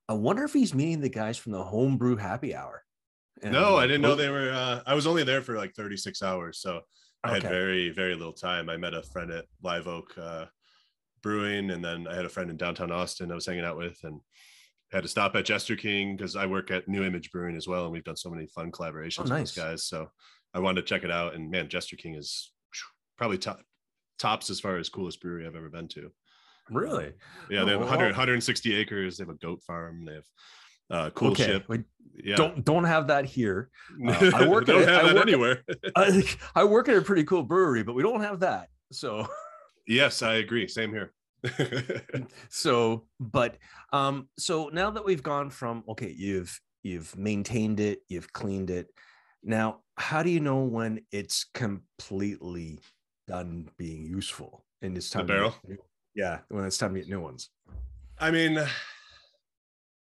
i 0.10 0.14
wonder 0.14 0.44
if 0.44 0.54
he's 0.54 0.74
meeting 0.74 1.02
the 1.02 1.10
guys 1.10 1.38
from 1.38 1.54
the 1.54 1.64
homebrew 1.64 2.16
happy 2.18 2.54
hour 2.56 2.84
And 3.42 3.54
no, 3.54 3.78
I 3.78 3.86
didn't 3.88 4.02
know 4.02 4.14
oh, 4.14 4.16
they 4.16 4.30
were. 4.30 4.52
Uh, 4.52 4.82
I 4.88 4.96
was 4.96 5.06
only 5.06 5.24
there 5.24 5.44
for 5.44 5.56
like 5.58 5.76
36 5.76 6.24
hours, 6.24 6.60
so 6.60 6.82
I 7.24 7.34
had 7.36 7.44
very 7.44 7.92
very 7.92 8.16
little 8.16 8.34
time. 8.34 8.68
I 8.68 8.78
met 8.78 8.96
a 8.96 9.04
friend 9.04 9.30
at 9.30 9.46
Live 9.62 9.88
Oak 9.88 10.18
uh, 10.18 10.46
Brewing, 11.22 11.70
and 11.70 11.86
then 11.86 12.08
I 12.08 12.16
had 12.16 12.26
a 12.26 12.30
friend 12.30 12.50
in 12.50 12.58
downtown 12.58 12.92
Austin 12.92 13.32
I 13.32 13.36
was 13.36 13.46
hanging 13.46 13.64
out 13.64 13.78
with, 13.78 13.98
and 14.04 14.20
had 14.92 15.04
to 15.04 15.08
stop 15.10 15.36
at 15.36 15.46
Jester 15.46 15.76
King 15.76 16.16
because 16.18 16.36
I 16.36 16.48
work 16.48 16.72
at 16.72 16.88
New 16.88 17.04
Image 17.04 17.30
Brewing 17.32 17.56
as 17.56 17.68
well, 17.68 17.84
and 17.84 17.94
we've 17.94 18.04
done 18.04 18.18
so 18.18 18.32
many 18.32 18.48
fun 18.48 18.72
collaborations 18.72 19.20
with 19.20 19.30
nice. 19.30 19.54
those 19.54 19.64
guys. 19.64 19.86
So 19.86 20.10
I 20.58 20.60
wanted 20.60 20.82
to 20.82 20.88
check 20.88 21.04
it 21.04 21.12
out, 21.12 21.36
and 21.36 21.52
man, 21.52 21.70
Jester 21.70 21.96
King 21.96 22.16
is 22.16 22.52
probably 23.16 23.38
top 23.38 23.62
tops 24.18 24.50
as 24.50 24.60
far 24.60 24.78
as 24.78 24.90
coolest 24.90 25.22
brewery 25.22 25.46
I've 25.46 25.56
ever 25.56 25.70
been 25.70 25.88
to. 25.90 26.12
really 26.72 27.14
Yeah, 27.48 27.64
they 27.64 27.72
have 27.74 27.82
Oh, 27.82 27.86
100, 27.86 28.06
160 28.08 28.74
acres. 28.76 29.18
They 29.18 29.22
have 29.22 29.30
a 29.30 29.38
goat 29.38 29.62
farm. 29.68 30.04
They 30.06 30.16
have 30.16 30.24
uh, 30.90 31.10
cool 31.12 31.32
okay 31.34 31.46
ship. 31.46 31.66
Yeah, 32.24 32.36
don't 32.38 32.66
don't 32.66 32.86
have 32.86 33.06
that 33.08 33.26
here 33.26 33.70
Uh, 34.08 34.32
I 34.34 34.48
work 34.48 34.66
don't 34.66 34.82
at- 34.82 34.88
have 34.88 35.04
I 35.04 35.08
that 35.10 35.16
work 35.16 35.22
at- 35.22 35.28
anywhere. 35.30 35.64
I, 35.96 36.24
I 36.56 36.64
work 36.64 36.90
at 36.90 36.98
a 36.98 37.02
pretty 37.04 37.24
cool 37.26 37.44
brewery, 37.44 37.84
but 37.84 37.94
we 37.94 38.02
don't 38.02 38.22
have 38.22 38.40
that. 38.40 38.70
So, 38.92 39.28
yes, 39.88 40.24
I 40.24 40.36
agree. 40.36 40.68
Same 40.68 40.90
here. 40.90 41.14
so, 42.50 43.06
but, 43.20 43.58
um, 43.94 44.28
so 44.40 44.70
now 44.74 44.90
that 44.90 45.06
we've 45.06 45.22
gone 45.22 45.52
from 45.52 45.84
okay, 45.90 46.12
you've 46.18 46.60
you've 46.82 47.16
maintained 47.16 47.80
it, 47.80 48.00
you've 48.10 48.34
cleaned 48.34 48.72
it. 48.72 48.88
Now, 49.48 49.80
how 49.96 50.24
do 50.24 50.30
you 50.30 50.42
know 50.42 50.64
when 50.64 51.00
it's 51.10 51.46
completely 51.54 52.82
done 53.28 53.70
being 53.78 54.04
useful 54.04 54.66
and 54.82 54.98
it's 54.98 55.10
time 55.10 55.26
get 55.26 55.36
barrel? 55.36 55.56
new- 55.66 55.78
yeah, 56.14 56.40
when 56.50 56.66
it's 56.66 56.78
time 56.78 56.94
to 56.94 57.00
get 57.00 57.10
new 57.10 57.22
ones. 57.22 57.50
I 58.20 58.30
mean, 58.30 58.60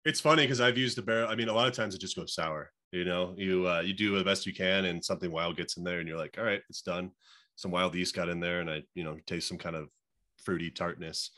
it's 0.05 0.21
funny 0.21 0.45
because 0.45 0.61
I've 0.61 0.79
used 0.79 0.97
the 0.97 1.03
barrel. 1.03 1.29
I 1.29 1.35
mean, 1.35 1.49
a 1.49 1.53
lot 1.53 1.67
of 1.67 1.75
times 1.75 1.97
it 1.97 2.01
just 2.01 2.15
goes 2.15 2.35
sour. 2.35 2.71
You 2.93 3.05
know, 3.05 3.35
you 3.37 3.67
uh, 3.69 3.81
you 3.81 3.95
do 3.95 4.17
the 4.17 4.23
best 4.23 4.47
you 4.47 4.55
can, 4.55 4.85
and 4.85 5.05
something 5.05 5.33
wild 5.33 5.57
gets 5.57 5.77
in 5.77 5.83
there, 5.83 5.99
and 5.99 6.09
you're 6.09 6.19
like, 6.19 6.37
all 6.39 6.45
right, 6.45 6.61
it's 6.69 6.83
done. 6.83 7.11
Some 7.57 7.73
wild 7.73 7.97
yeast 7.97 8.15
got 8.15 8.29
in 8.29 8.39
there, 8.39 8.61
and 8.61 8.71
I, 8.71 8.83
you 8.95 9.03
know, 9.03 9.17
taste 9.27 9.49
some 9.49 9.59
kind 9.59 9.75
of 9.75 9.89
fruity 10.45 10.71
tartness. 10.71 11.31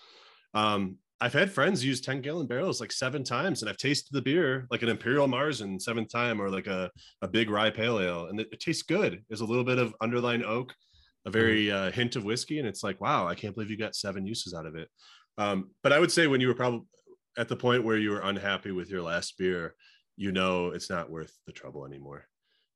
Um, 0.53 0.99
I've 1.25 1.33
had 1.33 1.51
friends 1.51 1.83
use 1.83 2.03
10 2.03 2.21
gallon 2.21 2.47
barrels 2.47 2.83
like 2.83 2.93
seven 2.93 3.25
times, 3.25 3.63
and 3.63 3.71
I've 3.71 3.79
tasted 3.79 4.13
the 4.13 4.21
beer 4.21 4.67
like 4.71 4.83
an 4.83 4.91
Imperial 4.91 5.27
Marzen 5.27 5.81
seventh 5.81 6.13
time, 6.13 6.39
or 6.39 6.51
like 6.51 6.67
a, 6.67 6.91
a 7.23 7.29
big 7.29 7.49
rye 7.49 7.71
pale 7.71 7.99
ale, 7.99 8.27
and 8.27 8.39
it, 8.39 8.49
it 8.53 8.61
tastes 8.61 8.83
good. 8.83 9.25
There's 9.27 9.41
a 9.41 9.47
little 9.47 9.65
bit 9.65 9.79
of 9.79 9.95
underlying 10.03 10.45
oak, 10.45 10.75
a 11.25 11.31
very 11.31 11.71
uh, 11.71 11.91
hint 11.93 12.17
of 12.17 12.25
whiskey, 12.25 12.59
and 12.59 12.69
it's 12.69 12.85
like, 12.85 13.01
wow, 13.01 13.27
I 13.27 13.35
can't 13.35 13.55
believe 13.55 13.71
you 13.71 13.79
got 13.79 13.97
seven 13.97 14.27
uses 14.27 14.53
out 14.53 14.67
of 14.67 14.77
it. 14.77 14.91
Um, 15.39 15.71
but 15.83 15.95
I 15.95 15.99
would 15.99 16.13
say 16.13 16.27
when 16.27 16.43
you 16.43 16.49
were 16.49 16.55
probably 16.55 16.83
at 17.39 17.49
the 17.49 17.57
point 17.57 17.85
where 17.85 17.97
you 17.97 18.11
were 18.11 18.21
unhappy 18.21 18.73
with 18.73 18.91
your 18.91 19.01
last 19.01 19.39
beer, 19.39 19.77
you 20.19 20.31
know 20.31 20.73
it's 20.73 20.91
not 20.91 21.11
worth 21.11 21.33
the 21.47 21.53
trouble 21.53 21.87
anymore. 21.87 22.27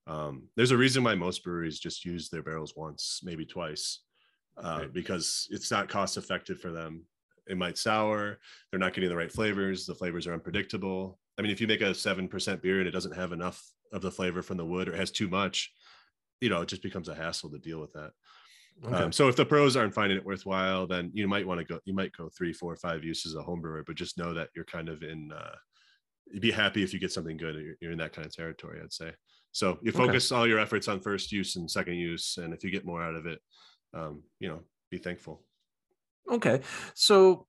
Um, 0.07 0.49
there's 0.57 0.71
a 0.71 0.77
reason 0.79 1.05
why 1.05 1.15
most 1.17 1.45
breweries 1.45 1.79
just 1.79 2.03
use 2.07 2.31
their 2.31 2.43
barrels 2.43 2.73
once, 2.75 3.21
maybe 3.23 3.45
twice, 3.45 4.01
uh, 4.57 4.79
Right. 4.81 4.93
because 4.95 5.49
it's 5.51 5.71
not 5.71 5.91
cost 5.91 6.17
effective 6.17 6.61
for 6.63 6.73
them. 6.73 7.05
It 7.49 7.57
might 7.57 7.79
sour. 7.79 8.39
They're 8.71 8.81
not 8.81 8.95
getting 8.95 9.11
the 9.11 9.17
right 9.17 9.33
flavors. 9.33 9.87
The 9.87 9.95
flavors 9.95 10.27
are 10.27 10.35
unpredictable. 10.35 11.19
I 11.39 11.43
mean, 11.43 11.51
if 11.51 11.61
you 11.61 11.67
make 11.67 11.81
a 11.81 11.95
seven 11.95 12.29
percent 12.29 12.63
beer 12.63 12.79
and 12.79 12.89
it 12.89 12.93
doesn't 12.93 13.17
have 13.17 13.33
enough 13.33 13.65
of 13.93 14.03
the 14.03 14.11
flavor 14.11 14.43
from 14.43 14.57
the 14.57 14.67
wood 14.67 14.89
or 14.89 14.95
it 14.95 14.99
has 14.99 15.11
too 15.11 15.29
much, 15.29 15.73
you 16.41 16.49
know, 16.51 16.61
it 16.63 16.69
just 16.69 16.83
becomes 16.83 17.09
a 17.09 17.15
hassle 17.15 17.51
to 17.51 17.59
deal 17.59 17.81
with 17.81 17.93
that. 17.93 18.11
Okay. 18.85 19.05
Um, 19.05 19.13
so 19.13 19.29
if 19.29 19.37
the 19.37 19.45
pros 19.45 19.77
aren't 19.77 19.95
finding 19.95 20.19
it 20.19 20.25
worthwhile, 20.25 20.87
then 20.87 21.11
you 21.13 21.27
might 21.27 21.47
want 21.47 21.59
to 21.59 21.65
go. 21.65 21.81
You 21.85 21.95
might 21.95 22.13
go 22.17 22.29
three, 22.37 22.53
four, 22.53 22.77
five 22.77 23.03
uses 23.03 23.35
a 23.35 23.43
home 23.43 23.61
brewer, 23.61 23.83
but 23.85 23.97
just 23.97 24.19
know 24.19 24.35
that 24.35 24.51
you're 24.55 24.65
kind 24.65 24.89
of 24.89 25.03
in. 25.03 25.33
Uh, 25.33 25.57
you'd 26.31 26.43
be 26.43 26.51
happy 26.51 26.83
if 26.83 26.93
you 26.93 27.01
get 27.01 27.13
something 27.13 27.37
good. 27.37 27.57
You're, 27.57 27.75
you're 27.81 27.93
in 27.93 27.99
that 27.99 28.13
kind 28.13 28.27
of 28.27 28.35
territory, 28.35 28.81
I'd 28.83 28.93
say. 28.93 29.13
So 29.53 29.79
you 29.83 29.91
Okay. 29.91 30.05
focus 30.05 30.31
all 30.31 30.47
your 30.47 30.61
efforts 30.61 30.87
on 30.87 31.01
first 31.01 31.33
use 31.33 31.57
and 31.57 31.71
second 31.71 31.95
use, 31.95 32.37
and 32.37 32.53
if 32.53 32.63
you 32.63 32.71
get 32.71 32.85
more 32.85 33.03
out 33.03 33.15
of 33.15 33.27
it, 33.27 33.41
um, 33.95 34.23
you 34.39 34.49
know, 34.49 34.61
be 34.91 34.99
thankful. 34.99 35.45
Okay. 36.31 36.61
So 36.95 37.47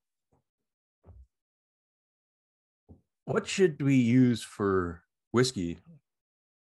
what 3.24 3.46
should 3.46 3.80
we 3.82 3.96
use 3.96 4.42
for 4.42 5.02
whiskey 5.32 5.78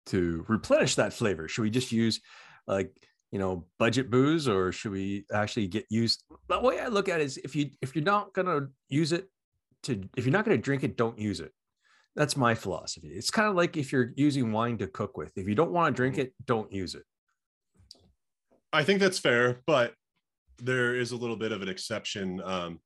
to 0.08 0.46
replenish 0.48 0.96
that 0.96 1.14
flavor? 1.14 1.48
Should 1.48 1.64
we 1.64 1.70
just 1.70 1.92
use 1.92 2.22
like, 2.68 2.92
you 3.32 3.40
know, 3.40 3.66
budget 3.80 4.10
booze 4.10 4.48
or 4.48 4.72
should 4.72 4.92
we 4.92 5.26
actually 5.34 5.68
get 5.68 5.86
used? 5.90 6.24
The 6.48 6.60
way 6.60 6.80
I 6.80 6.88
look 6.88 7.10
at 7.10 7.22
it 7.22 7.26
is 7.26 7.38
if 7.38 7.56
you 7.56 7.70
if 7.82 7.96
you're 7.96 8.04
not 8.04 8.34
gonna 8.34 8.68
use 8.90 9.12
it 9.12 9.30
to 9.84 10.02
if 10.16 10.26
you're 10.26 10.34
not 10.34 10.46
gonna 10.46 10.58
drink 10.58 10.84
it, 10.84 10.98
don't 10.98 11.20
use 11.20 11.40
it. 11.40 11.52
That's 12.16 12.38
my 12.38 12.56
philosophy. 12.56 13.10
It's 13.10 13.30
kind 13.30 13.50
of 13.50 13.56
like 13.56 13.76
if 13.76 13.92
you're 13.92 14.14
using 14.16 14.52
wine 14.52 14.78
to 14.78 14.88
cook 14.88 15.18
with. 15.18 15.34
If 15.36 15.50
you 15.50 15.56
don't 15.56 15.72
want 15.72 15.94
to 15.94 15.98
drink 15.98 16.16
mm-hmm. 16.16 16.22
it, 16.22 16.34
don't 16.46 16.72
use 16.72 16.96
it. 16.96 17.04
I 18.72 18.84
think 18.84 19.00
that's 19.00 19.20
fair, 19.20 19.62
but 19.68 19.94
there 20.58 20.96
is 20.96 21.12
a 21.12 21.18
little 21.18 21.36
bit 21.36 21.52
of 21.52 21.62
an 21.62 21.70
exception. 21.70 22.42
Um, 22.44 22.80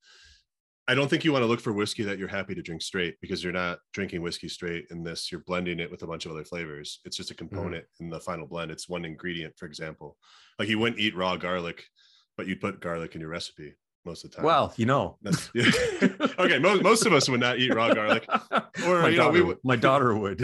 I 0.87 0.95
don't 0.95 1.07
think 1.07 1.23
you 1.23 1.31
want 1.31 1.43
to 1.43 1.47
look 1.47 1.59
for 1.59 1.71
whiskey 1.71 2.01
that 2.03 2.17
you're 2.17 2.27
happy 2.27 2.55
to 2.55 2.63
drink 2.63 2.81
straight 2.81 3.15
because 3.21 3.43
you're 3.43 3.53
not 3.53 3.77
drinking 3.93 4.23
whiskey 4.23 4.49
straight 4.49 4.87
in 4.89 5.03
this. 5.03 5.31
You're 5.31 5.41
blending 5.41 5.79
it 5.79 5.91
with 5.91 6.01
a 6.01 6.07
bunch 6.07 6.25
of 6.25 6.31
other 6.31 6.43
flavors. 6.43 6.99
It's 7.05 7.15
just 7.15 7.29
a 7.29 7.35
component 7.35 7.85
in 7.99 8.09
the 8.09 8.19
final 8.19 8.47
blend. 8.47 8.71
It's 8.71 8.89
one 8.89 9.05
ingredient, 9.05 9.53
for 9.55 9.67
example. 9.67 10.17
Like 10.57 10.67
you 10.67 10.79
wouldn't 10.79 10.99
eat 10.99 11.15
raw 11.15 11.37
garlic, 11.37 11.83
but 12.37 12.47
you'd 12.47 12.61
put 12.61 12.81
garlic 12.81 13.13
in 13.13 13.21
your 13.21 13.29
recipe 13.29 13.75
most 14.05 14.23
of 14.23 14.31
the 14.31 14.37
time. 14.37 14.45
Well, 14.45 14.73
you 14.77 14.85
know. 14.85 15.17
That's, 15.21 15.49
okay. 16.39 16.59
Most, 16.59 16.83
most 16.83 17.05
of 17.05 17.13
us 17.13 17.27
would 17.29 17.39
not 17.39 17.59
eat 17.59 17.73
raw 17.73 17.93
garlic, 17.93 18.25
or 18.85 19.01
my, 19.03 19.09
you 19.09 19.17
know, 19.17 19.29
we 19.29 19.41
would, 19.41 19.57
my 19.63 19.75
daughter 19.75 20.15
would. 20.15 20.41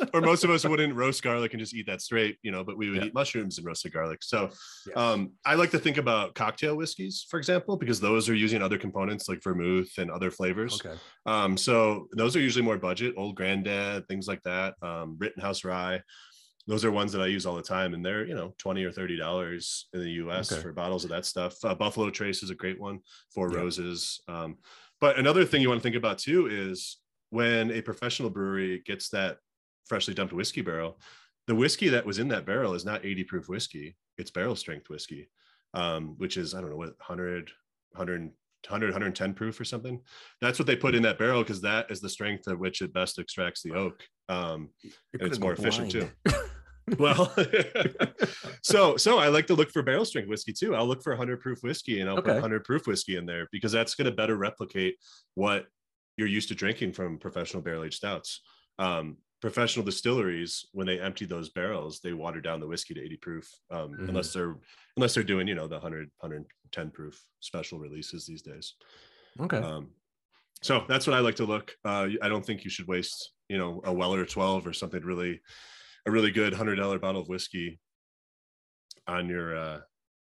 or 0.14 0.20
most 0.20 0.44
of 0.44 0.50
us 0.50 0.64
wouldn't 0.64 0.94
roast 0.94 1.22
garlic 1.22 1.52
and 1.52 1.60
just 1.60 1.74
eat 1.74 1.86
that 1.86 2.00
straight, 2.00 2.38
you 2.42 2.50
know, 2.50 2.64
but 2.64 2.76
we 2.78 2.90
would 2.90 2.98
Yeah. 2.98 3.04
eat 3.06 3.14
mushrooms 3.14 3.58
and 3.58 3.66
roasted 3.66 3.92
garlic. 3.92 4.22
So 4.22 4.50
Yeah. 4.86 4.94
um, 4.94 5.32
I 5.44 5.54
like 5.54 5.70
to 5.72 5.78
think 5.78 5.96
about 5.98 6.34
cocktail 6.34 6.76
whiskeys, 6.76 7.26
for 7.28 7.38
example, 7.38 7.76
because 7.76 8.00
those 8.00 8.28
are 8.28 8.34
using 8.34 8.62
other 8.62 8.78
components 8.78 9.28
like 9.28 9.42
vermouth 9.42 9.98
and 9.98 10.10
other 10.10 10.30
flavors. 10.30 10.80
okay. 10.84 10.96
Um, 11.26 11.56
so 11.56 12.08
those 12.16 12.36
are 12.36 12.40
usually 12.40 12.64
more 12.64 12.78
budget, 12.78 13.14
old 13.16 13.34
granddad, 13.36 14.06
things 14.08 14.26
like 14.28 14.42
that. 14.44 14.74
Um, 14.82 15.16
Rittenhouse 15.18 15.64
rye. 15.64 16.02
Those 16.66 16.84
are 16.84 16.92
ones 16.92 17.10
that 17.12 17.20
I 17.22 17.26
use 17.26 17.44
all 17.44 17.56
the 17.56 17.62
time, 17.62 17.92
and 17.94 18.04
they're 18.04 18.24
you 18.24 18.34
know 18.34 18.54
twenty 18.58 18.84
or 18.84 18.92
thirty 18.92 19.16
dollars 19.16 19.88
in 19.92 20.00
the 20.00 20.10
U.S. 20.12 20.52
Okay. 20.52 20.62
for 20.62 20.72
bottles 20.72 21.04
of 21.04 21.10
that 21.10 21.26
stuff. 21.26 21.56
Uh, 21.64 21.74
Buffalo 21.74 22.08
Trace 22.10 22.42
is 22.42 22.50
a 22.50 22.54
great 22.54 22.80
one. 22.80 23.00
Four 23.34 23.50
Yeah. 23.50 23.58
Roses. 23.58 24.20
Um, 24.28 24.58
but 25.00 25.18
another 25.18 25.44
thing 25.44 25.60
you 25.60 25.68
want 25.68 25.80
to 25.80 25.82
think 25.82 25.96
about 25.96 26.18
too 26.18 26.46
is 26.46 26.98
when 27.30 27.70
a 27.72 27.80
professional 27.82 28.30
brewery 28.30 28.82
gets 28.86 29.08
that 29.08 29.38
freshly 29.86 30.14
dumped 30.14 30.32
whiskey 30.32 30.60
barrel, 30.62 31.00
the 31.48 31.54
whiskey 31.54 31.88
that 31.88 32.06
was 32.06 32.20
in 32.20 32.28
that 32.28 32.46
barrel 32.46 32.74
is 32.74 32.84
not 32.84 33.04
80 33.04 33.24
proof 33.24 33.48
whiskey; 33.48 33.96
it's 34.18 34.30
barrel 34.30 34.54
strength 34.54 34.88
whiskey, 34.88 35.28
um, 35.74 36.14
which 36.18 36.36
is 36.36 36.54
I 36.54 36.60
don't 36.60 36.70
know 36.70 36.76
what 36.76 36.90
100, 36.98 37.50
100, 37.96 38.20
100, 38.20 38.86
110 38.86 39.34
proof 39.34 39.58
or 39.58 39.64
something. 39.64 40.00
That's 40.40 40.60
what 40.60 40.66
they 40.66 40.76
put 40.76 40.94
in 40.94 41.02
that 41.02 41.18
barrel 41.18 41.42
because 41.42 41.60
that 41.62 41.90
is 41.90 42.00
the 42.00 42.08
strength 42.08 42.46
at 42.46 42.56
which 42.56 42.80
it 42.82 42.92
best 42.92 43.18
extracts 43.18 43.62
the 43.62 43.72
oak. 43.72 44.00
Um, 44.28 44.70
And 45.12 45.22
it's 45.22 45.40
more 45.40 45.54
go 45.56 45.62
efficient, 45.62 45.90
too. 45.90 46.08
well, 46.98 47.34
so 48.62 48.96
so 48.96 49.18
I 49.18 49.28
like 49.28 49.46
to 49.48 49.54
look 49.54 49.70
for 49.70 49.82
barrel 49.82 50.04
strength 50.04 50.28
whiskey 50.28 50.52
too. 50.52 50.74
I'll 50.74 50.86
look 50.86 51.02
for 51.02 51.12
100 51.12 51.40
proof 51.40 51.62
whiskey 51.62 52.00
and 52.00 52.08
I'll 52.10 52.16
put 52.18 52.34
100 52.34 52.64
proof 52.64 52.86
whiskey 52.86 53.16
in 53.16 53.26
there 53.26 53.48
because 53.52 53.72
that's 53.72 53.94
going 53.94 54.06
to 54.10 54.16
better 54.16 54.36
replicate 54.36 54.96
what 55.34 55.66
you're 56.16 56.28
used 56.28 56.48
to 56.48 56.54
drinking 56.54 56.92
from 56.92 57.18
professional 57.18 57.62
barrel 57.62 57.84
aged 57.84 57.94
stouts. 57.96 58.40
Um, 58.78 59.18
professional 59.40 59.84
distilleries 59.84 60.66
when 60.72 60.86
they 60.86 61.00
empty 61.00 61.24
those 61.24 61.50
barrels 61.50 61.98
they 61.98 62.12
water 62.12 62.40
down 62.40 62.60
the 62.60 62.66
whiskey 62.66 62.94
to 62.94 63.02
80 63.02 63.16
proof 63.16 63.50
um, 63.72 63.90
Mhm. 63.98 64.08
unless 64.10 64.32
they're 64.32 64.56
unless 64.96 65.14
they're 65.14 65.24
doing 65.24 65.48
you 65.48 65.56
know 65.56 65.66
the 65.66 65.74
100 65.74 66.10
110 66.20 66.90
proof 66.92 67.26
special 67.40 67.80
releases 67.80 68.24
these 68.24 68.42
days 68.42 68.74
Okay. 69.40 69.58
um, 69.58 69.90
so 70.62 70.84
that's 70.88 71.08
what 71.08 71.16
i 71.16 71.18
like 71.20 71.34
to 71.36 71.44
look 71.44 71.74
uh, 71.84 72.06
i 72.22 72.28
don't 72.28 72.46
think 72.46 72.62
you 72.62 72.70
should 72.70 72.86
waste 72.86 73.32
you 73.48 73.58
know 73.58 73.80
a 73.84 73.92
weller 73.92 74.24
12 74.24 74.64
or 74.64 74.72
something 74.72 75.02
really 75.02 75.40
a 76.06 76.10
really 76.10 76.30
good 76.30 76.52
$100 76.52 77.00
bottle 77.00 77.20
of 77.20 77.28
whiskey 77.28 77.80
on 79.06 79.28
your 79.28 79.56
uh 79.56 79.80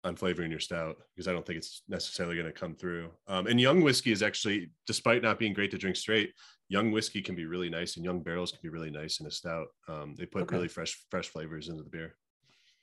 on 0.04 0.14
flavoring 0.14 0.50
your 0.50 0.60
stout 0.60 0.96
because 1.14 1.26
i 1.26 1.32
don't 1.32 1.44
think 1.46 1.56
it's 1.56 1.82
necessarily 1.88 2.36
going 2.36 2.46
to 2.46 2.52
come 2.52 2.74
through 2.74 3.10
um, 3.26 3.46
and 3.46 3.60
young 3.60 3.80
whiskey 3.82 4.12
is 4.12 4.22
actually 4.22 4.70
despite 4.86 5.22
not 5.22 5.38
being 5.38 5.52
great 5.52 5.70
to 5.70 5.78
drink 5.78 5.96
straight 5.96 6.32
young 6.68 6.92
whiskey 6.92 7.20
can 7.20 7.34
be 7.34 7.46
really 7.46 7.68
nice 7.68 7.96
and 7.96 8.04
young 8.04 8.22
barrels 8.22 8.52
can 8.52 8.60
be 8.62 8.68
really 8.68 8.90
nice 8.90 9.20
in 9.20 9.26
a 9.26 9.30
stout 9.30 9.66
um, 9.88 10.14
they 10.16 10.26
put 10.26 10.42
Okay. 10.42 10.56
really 10.56 10.68
fresh 10.68 11.04
fresh 11.10 11.28
flavors 11.28 11.68
into 11.68 11.82
the 11.82 11.90
beer 11.90 12.14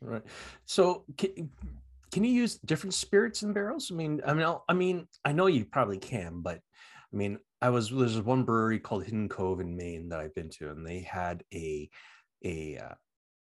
Right. 0.01 0.23
So 0.65 1.05
can, 1.17 1.49
can 2.11 2.23
you 2.23 2.31
use 2.31 2.59
different 2.59 2.93
spirits 2.93 3.41
in 3.43 3.53
barrels? 3.53 3.89
I 3.91 3.95
mean, 3.95 4.21
I 4.27 4.33
mean, 4.33 4.43
I'll- 4.43 4.65
I 4.69 4.73
mean, 4.73 5.07
I 5.23 5.31
know 5.31 5.47
you 5.47 5.65
probably 5.65 5.97
can, 5.97 6.41
but 6.41 6.59
I 7.11 7.15
mean, 7.15 7.39
I 7.61 7.69
was 7.69 7.89
there's 7.89 8.19
one 8.21 8.43
brewery 8.43 8.77
called 8.77 9.05
Hidden 9.05 9.29
Cove 9.29 9.61
in 9.61 9.75
Maine 9.75 10.09
that 10.09 10.19
I've 10.19 10.35
been 10.35 10.49
to, 10.59 10.69
and 10.69 10.85
they 10.85 10.99
had 10.99 11.43
a 11.53 11.89
a 12.45 12.77
uh, 12.77 12.93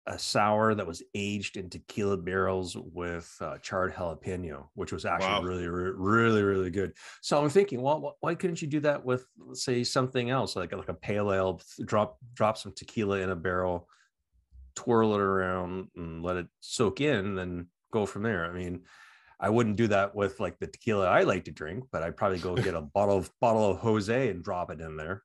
a 0.07 0.17
sour 0.17 0.73
that 0.73 0.87
was 0.87 1.03
aged 1.13 1.55
in 1.55 1.69
tequila 1.69 2.17
barrels 2.17 2.75
with 2.75 3.31
uh, 3.41 3.57
charred 3.59 3.93
jalapeno, 3.93 4.67
which 4.73 4.91
was 4.91 5.05
actually 5.05 5.27
Wow. 5.29 5.43
really, 5.43 5.67
re- 5.67 5.91
really, 5.95 6.41
really 6.41 6.71
good. 6.71 6.93
So 7.21 7.39
I'm 7.39 7.49
thinking, 7.49 7.81
well, 7.81 8.17
why 8.19 8.33
couldn't 8.33 8.59
you 8.61 8.67
do 8.67 8.79
that 8.79 9.05
with, 9.05 9.25
say, 9.53 9.83
something 9.83 10.31
else 10.31 10.55
like 10.55 10.71
like 10.73 10.89
a 10.89 10.95
pale 10.95 11.31
ale? 11.31 11.61
Drop 11.85 12.17
drop 12.33 12.57
some 12.57 12.71
tequila 12.73 13.19
in 13.19 13.29
a 13.29 13.35
barrel, 13.35 13.87
twirl 14.75 15.13
it 15.13 15.19
around, 15.21 15.89
and 15.95 16.23
let 16.23 16.37
it 16.37 16.47
soak 16.59 17.01
in, 17.01 17.35
then 17.35 17.67
go 17.91 18.05
from 18.07 18.23
there. 18.23 18.45
I 18.45 18.53
mean, 18.53 18.85
I 19.39 19.49
wouldn't 19.49 19.75
do 19.75 19.87
that 19.87 20.15
with 20.15 20.39
like 20.39 20.57
the 20.59 20.67
tequila 20.67 21.05
I 21.07 21.21
like 21.21 21.45
to 21.45 21.51
drink, 21.51 21.85
but 21.91 22.01
I'd 22.03 22.17
probably 22.17 22.39
go 22.39 22.55
get 22.55 22.73
a 22.73 22.81
bottle 22.95 23.17
of 23.17 23.31
bottle 23.39 23.69
of 23.69 23.77
Jose 23.77 24.29
and 24.29 24.43
drop 24.43 24.71
it 24.71 24.81
in 24.81 24.97
there. 24.97 25.23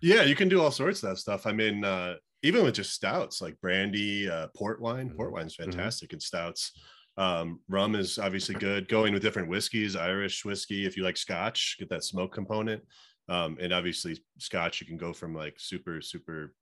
yeah 0.00 0.22
you 0.22 0.34
can 0.36 0.48
do 0.48 0.62
all 0.62 0.70
sorts 0.70 1.02
of 1.02 1.10
that 1.10 1.18
stuff 1.18 1.46
i 1.46 1.52
mean 1.52 1.84
uh, 1.84 2.14
even 2.44 2.62
with 2.62 2.74
just 2.74 2.92
stouts 2.92 3.40
like 3.40 3.58
brandy 3.60 4.28
uh, 4.30 4.48
port 4.54 4.80
wine 4.80 5.10
port 5.10 5.32
wine's 5.32 5.54
fantastic 5.56 6.12
and 6.12 6.22
stouts. 6.22 6.72
Um, 7.16 7.60
rum 7.68 7.94
is 7.94 8.18
obviously 8.18 8.54
good 8.56 8.88
going 8.88 9.14
with 9.14 9.22
different 9.22 9.48
whiskeys 9.48 9.96
irish 9.96 10.44
whiskey 10.44 10.84
if 10.84 10.96
you 10.96 11.04
like 11.04 11.16
scotch 11.16 11.76
get 11.78 11.88
that 11.88 12.04
smoke 12.04 12.32
component. 12.32 12.82
Um, 13.28 13.56
and 13.60 13.72
obviously 13.72 14.22
scotch 14.38 14.80
you 14.80 14.86
can 14.86 14.98
go 14.98 15.12
from 15.12 15.34
like 15.34 15.54
super 15.58 16.02
super 16.02 16.54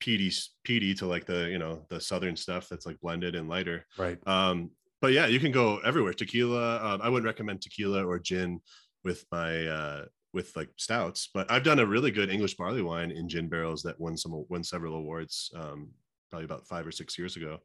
peaty 0.00 0.32
peaty 0.64 0.94
to 0.94 1.06
like 1.06 1.26
the 1.26 1.50
you 1.50 1.58
know 1.58 1.84
the 1.90 2.00
southern 2.00 2.36
stuff 2.36 2.68
that's 2.68 2.86
like 2.86 2.98
blended 3.00 3.34
and 3.34 3.48
lighter. 3.48 3.84
Right. 3.98 4.18
um 4.26 4.70
but 5.02 5.12
yeah 5.12 5.26
you 5.26 5.38
can 5.38 5.52
go 5.52 5.78
everywhere. 5.84 6.14
Tequila 6.14 6.94
um, 6.94 7.02
i 7.02 7.10
wouldn't 7.10 7.26
recommend 7.26 7.60
tequila 7.60 8.06
or 8.06 8.18
gin 8.18 8.60
with 9.04 9.24
my 9.30 9.66
uh 9.66 10.04
with 10.36 10.54
like 10.54 10.68
stouts 10.76 11.30
but 11.32 11.50
i've 11.50 11.64
done 11.64 11.78
a 11.78 11.86
really 11.86 12.10
good 12.10 12.30
english 12.30 12.54
barley 12.54 12.82
wine 12.82 13.10
in 13.10 13.28
gin 13.28 13.48
barrels 13.48 13.82
that 13.82 13.98
won 13.98 14.16
some 14.16 14.44
won 14.48 14.62
several 14.62 14.94
awards 14.94 15.50
um 15.56 15.88
probably 16.30 16.44
about 16.44 16.66
five 16.66 16.86
or 16.86 16.92
six 16.92 17.18
years 17.18 17.36
ago 17.36 17.58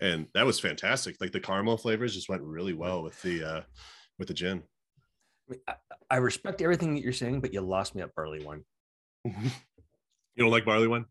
and 0.00 0.26
that 0.34 0.44
was 0.44 0.58
fantastic 0.58 1.16
like 1.20 1.30
the 1.30 1.38
caramel 1.40 1.76
flavors 1.76 2.14
just 2.14 2.28
went 2.28 2.42
really 2.42 2.72
well 2.74 3.02
with 3.04 3.20
the 3.22 3.42
uh 3.42 3.60
with 4.18 4.26
the 4.28 4.34
gin 4.34 4.62
I, 6.10 6.16
respect 6.16 6.60
everything 6.60 6.94
that 6.94 7.02
you're 7.02 7.12
saying, 7.14 7.40
but 7.40 7.54
you 7.54 7.62
lost 7.62 7.94
me 7.94 8.02
at 8.02 8.14
barley 8.14 8.44
wine. 8.44 8.64
you 9.24 9.32
don't 10.36 10.50
like 10.50 10.66
barley 10.66 10.86
wine 10.88 11.06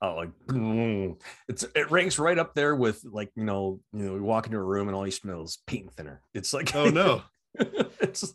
Oh, 0.00 0.16
like 0.16 0.30
boom. 0.48 1.18
it's 1.48 1.64
it 1.76 1.90
ranks 1.90 2.18
right 2.18 2.38
up 2.38 2.54
there 2.54 2.74
with 2.74 3.04
like 3.04 3.30
you 3.36 3.44
know 3.44 3.80
you 3.92 4.04
know 4.04 4.14
you 4.16 4.22
walk 4.22 4.46
into 4.46 4.58
a 4.58 4.62
room 4.62 4.88
and 4.88 4.96
all 4.96 5.06
you 5.06 5.12
smell 5.12 5.42
is 5.42 5.58
paint 5.66 5.92
thinner. 5.94 6.22
It's 6.34 6.52
like 6.52 6.74
oh 6.74 6.88
no 6.88 7.22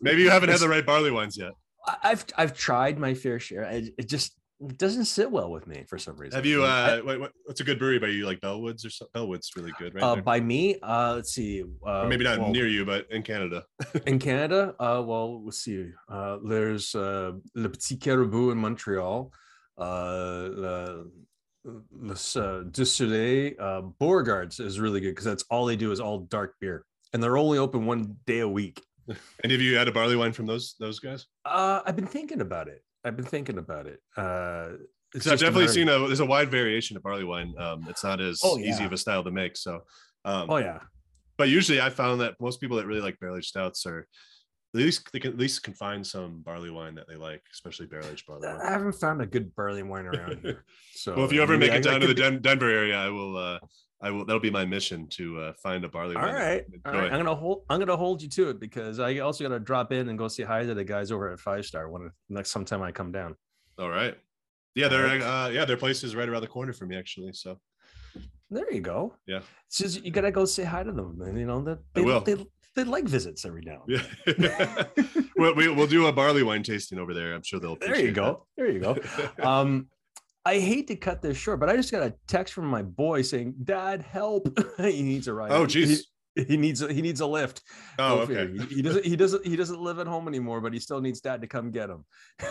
maybe 0.01 0.21
you 0.21 0.29
haven't 0.29 0.49
had 0.49 0.59
the 0.59 0.69
right 0.69 0.85
barley 0.85 1.11
wines 1.11 1.37
yet 1.37 1.51
I've 2.03 2.25
I've 2.37 2.57
tried 2.57 2.99
my 2.99 3.13
fair 3.13 3.39
share. 3.39 3.63
It, 3.63 3.93
it 3.97 4.09
just 4.09 4.37
doesn't 4.77 5.05
sit 5.05 5.29
well 5.29 5.51
with 5.51 5.67
me 5.67 5.83
for 5.87 5.99
some 5.99 6.17
reason. 6.17 6.35
have 6.35 6.45
you 6.45 6.63
uh 6.63 6.99
wait, 7.05 7.19
what, 7.19 7.31
what's 7.45 7.61
a 7.61 7.63
good 7.63 7.77
brewery 7.77 7.99
by 7.99 8.07
you 8.07 8.25
like 8.25 8.39
bellwoods 8.41 8.83
or 8.83 8.89
something 8.89 9.21
bellwoods 9.21 9.55
really 9.55 9.71
good 9.77 9.93
right 9.93 10.03
uh, 10.03 10.15
by 10.15 10.39
me, 10.39 10.79
uh, 10.81 11.13
let's 11.15 11.31
see. 11.31 11.63
Uh, 11.85 12.01
or 12.01 12.07
maybe 12.07 12.23
not 12.23 12.39
well, 12.39 12.49
near 12.49 12.67
you 12.67 12.83
but 12.83 13.05
in 13.11 13.21
canada 13.21 13.63
in 14.07 14.17
Canada. 14.17 14.73
Uh, 14.79 15.01
well, 15.05 15.43
let's 15.43 15.59
see. 15.59 15.89
Uh, 16.09 16.37
there's 16.43 16.95
uh, 16.95 17.33
Le 17.55 17.69
Petit 17.69 17.97
Caribou 17.97 18.51
in 18.51 18.57
Montreal. 18.57 19.31
Uh, 19.77 20.49
Le, 20.51 21.05
Le 21.91 22.13
uh, 22.13 22.15
Soleil, 22.83 23.53
uh, 23.59 23.81
Beauregards 23.81 24.59
is 24.59 24.79
really 24.79 24.99
good 24.99 25.11
because 25.11 25.25
that's 25.25 25.43
all 25.49 25.65
they 25.65 25.75
do 25.75 25.91
is 25.91 25.99
all 25.99 26.19
dark 26.19 26.55
beer, 26.59 26.85
and 27.13 27.21
they're 27.21 27.37
only 27.37 27.57
open 27.57 27.85
one 27.85 28.15
day 28.25 28.39
a 28.39 28.47
week. 28.47 28.83
and 29.43 29.51
of 29.51 29.61
you 29.61 29.75
had 29.77 29.87
a 29.87 29.91
barley 29.91 30.15
wine 30.15 30.33
from 30.33 30.45
those 30.45 30.75
those 30.79 30.99
guys 30.99 31.25
Uh, 31.45 31.81
I've 31.85 31.95
been 31.95 32.07
thinking 32.07 32.41
about 32.41 32.67
it. 32.67 32.83
I've 33.03 33.15
been 33.15 33.25
thinking 33.25 33.57
about 33.57 33.85
it. 33.87 34.01
Uh, 34.17 34.69
it's 35.13 35.23
Because 35.23 35.27
I've 35.27 35.31
just 35.39 35.41
a 35.41 35.45
definitely 35.45 35.67
seen 35.73 35.87
a 35.89 35.99
there's 36.07 36.19
a 36.19 36.25
wide 36.25 36.49
variation 36.51 36.97
of 36.97 37.03
barley 37.03 37.23
wine. 37.23 37.53
Um, 37.57 37.85
it's 37.89 38.03
not 38.03 38.19
as 38.19 38.41
Oh, 38.43 38.57
easy 38.59 38.83
of 38.83 38.91
a 38.91 38.97
style 38.97 39.23
to 39.23 39.31
make. 39.31 39.55
So, 39.55 39.81
um, 40.25 40.49
Oh 40.49 40.57
yeah, 40.57 40.79
but 41.37 41.47
usually 41.49 41.79
I 41.79 41.89
found 41.89 42.19
that 42.21 42.35
most 42.41 42.59
people 42.59 42.77
that 42.77 42.85
really 42.85 43.01
like 43.01 43.19
barrel 43.19 43.37
aged 43.37 43.47
stouts 43.47 43.85
are 43.85 44.07
at 44.73 44.81
least 44.81 45.09
they 45.13 45.19
can 45.19 45.31
at 45.31 45.37
least 45.39 45.63
can 45.63 45.73
find 45.73 46.05
some 46.05 46.41
barley 46.41 46.69
wine 46.69 46.95
that 46.95 47.07
they 47.07 47.15
like, 47.15 47.41
especially 47.53 47.85
barrel 47.85 48.07
aged 48.11 48.25
barley 48.27 48.45
Wine. 48.47 48.59
I 48.61 48.71
haven't 48.71 48.93
found 48.93 49.21
a 49.21 49.25
good 49.25 49.55
barley 49.55 49.83
wine 49.83 50.05
around 50.05 50.39
here. 50.41 50.65
So 50.93 51.13
well, 51.15 51.25
if 51.25 51.31
you 51.31 51.41
ever 51.41 51.57
make 51.57 51.71
it 51.71 51.83
down 51.83 52.01
to 52.01 52.07
the 52.07 52.13
Den- 52.13 52.41
Denver 52.41 52.69
area, 52.69 52.97
I 52.97 53.09
will. 53.09 53.37
Uh, 53.37 53.59
I 54.01 54.11
will. 54.11 54.25
That'll 54.25 54.39
be 54.39 54.51
my 54.51 54.65
mission 54.65 55.07
to 55.11 55.39
uh, 55.39 55.53
find 55.61 55.83
a 55.83 55.89
barley 55.89 56.15
All 56.15 56.21
wine. 56.21 56.33
that 56.33 56.39
right, 56.39 56.65
all 56.85 56.93
right. 56.93 57.11
I'm 57.11 57.19
gonna 57.19 57.35
hold. 57.35 57.63
I'm 57.69 57.79
gonna 57.79 57.97
hold 57.97 58.21
you 58.21 58.29
to 58.29 58.49
it 58.49 58.59
because 58.59 58.99
I 58.99 59.17
also 59.19 59.43
gotta 59.43 59.59
drop 59.59 59.91
in 59.91 60.09
and 60.09 60.17
go 60.17 60.27
say 60.27 60.43
hi 60.43 60.63
to 60.63 60.73
the 60.75 60.83
guys 60.83 61.11
over 61.11 61.31
at 61.31 61.39
Five 61.39 61.65
Star 61.65 61.89
when 61.89 62.11
next 62.29 62.51
sometime 62.51 62.81
I 62.83 62.91
come 62.91 63.11
down. 63.11 63.35
All 63.79 63.89
right. 63.89 64.15
Yeah, 64.75 64.87
they're 64.87 65.07
uh, 65.07 65.49
yeah, 65.49 65.65
their 65.65 65.77
place 65.77 66.03
is 66.03 66.15
right 66.15 66.29
around 66.29 66.41
the 66.41 66.47
corner 66.47 66.73
for 66.73 66.85
me 66.85 66.95
actually. 66.95 67.33
So 67.33 67.59
There 68.51 68.71
you 68.71 68.81
go. 68.81 69.15
Yeah. 69.25 69.39
It's 69.65 69.79
just 69.79 70.05
you 70.05 70.11
gotta 70.11 70.31
go 70.31 70.45
say 70.45 70.63
hi 70.63 70.83
to 70.83 70.91
them, 70.91 71.19
and 71.21 71.37
you 71.37 71.47
know 71.47 71.63
that 71.63 71.79
they, 71.95 72.01
will. 72.01 72.21
they 72.21 72.35
they 72.75 72.83
like 72.83 73.05
visits 73.05 73.43
every 73.45 73.63
now. 73.65 73.83
and 74.27 74.37
yeah, 74.37 74.83
well, 75.35 75.55
we, 75.55 75.67
we'll 75.69 75.87
do 75.87 76.05
a 76.05 76.13
barley 76.13 76.43
wine 76.43 76.61
tasting 76.61 76.99
over 76.99 77.15
there. 77.15 77.33
I'm 77.33 77.41
sure 77.41 77.59
they'll. 77.59 77.77
There 77.77 77.99
you 77.99 78.11
go. 78.11 78.45
There 78.55 78.69
you 78.69 78.79
go. 78.79 78.97
Um, 79.41 79.87
I 80.47 80.59
hate 80.59 80.87
to 80.87 80.95
cut 80.95 81.21
this 81.21 81.35
short, 81.37 81.59
but 81.59 81.69
I 81.69 81.75
just 81.75 81.91
got 81.91 82.03
a 82.03 82.13
text 82.27 82.53
from 82.53 82.65
my 82.67 82.81
boy 82.81 83.21
saying, 83.21 83.55
"Dad, 83.63 84.01
help! 84.01 84.47
he 84.77 85.01
needs 85.03 85.27
a 85.27 85.33
ride. 85.33 85.51
oh, 85.51 85.65
geez. 85.65 86.07
He, 86.35 86.43
he 86.45 86.55
needs 86.57 86.81
a, 86.81 86.93
he 86.93 87.01
needs 87.01 87.19
a 87.19 87.25
lift. 87.27 87.61
Oh, 87.99 88.25
Go 88.25 88.33
okay. 88.33 88.57
He, 88.69 88.75
he 88.75 88.81
doesn't 88.81 89.05
he 89.05 89.15
doesn't 89.15 89.45
he 89.45 89.55
doesn't 89.55 89.81
live 89.81 89.99
at 89.99 90.07
home 90.07 90.27
anymore, 90.27 90.61
but 90.61 90.71
he 90.71 90.79
still 90.79 91.01
needs 91.01 91.19
dad 91.19 91.41
to 91.41 91.47
come 91.47 91.71
get 91.71 91.89
him. 91.89 92.05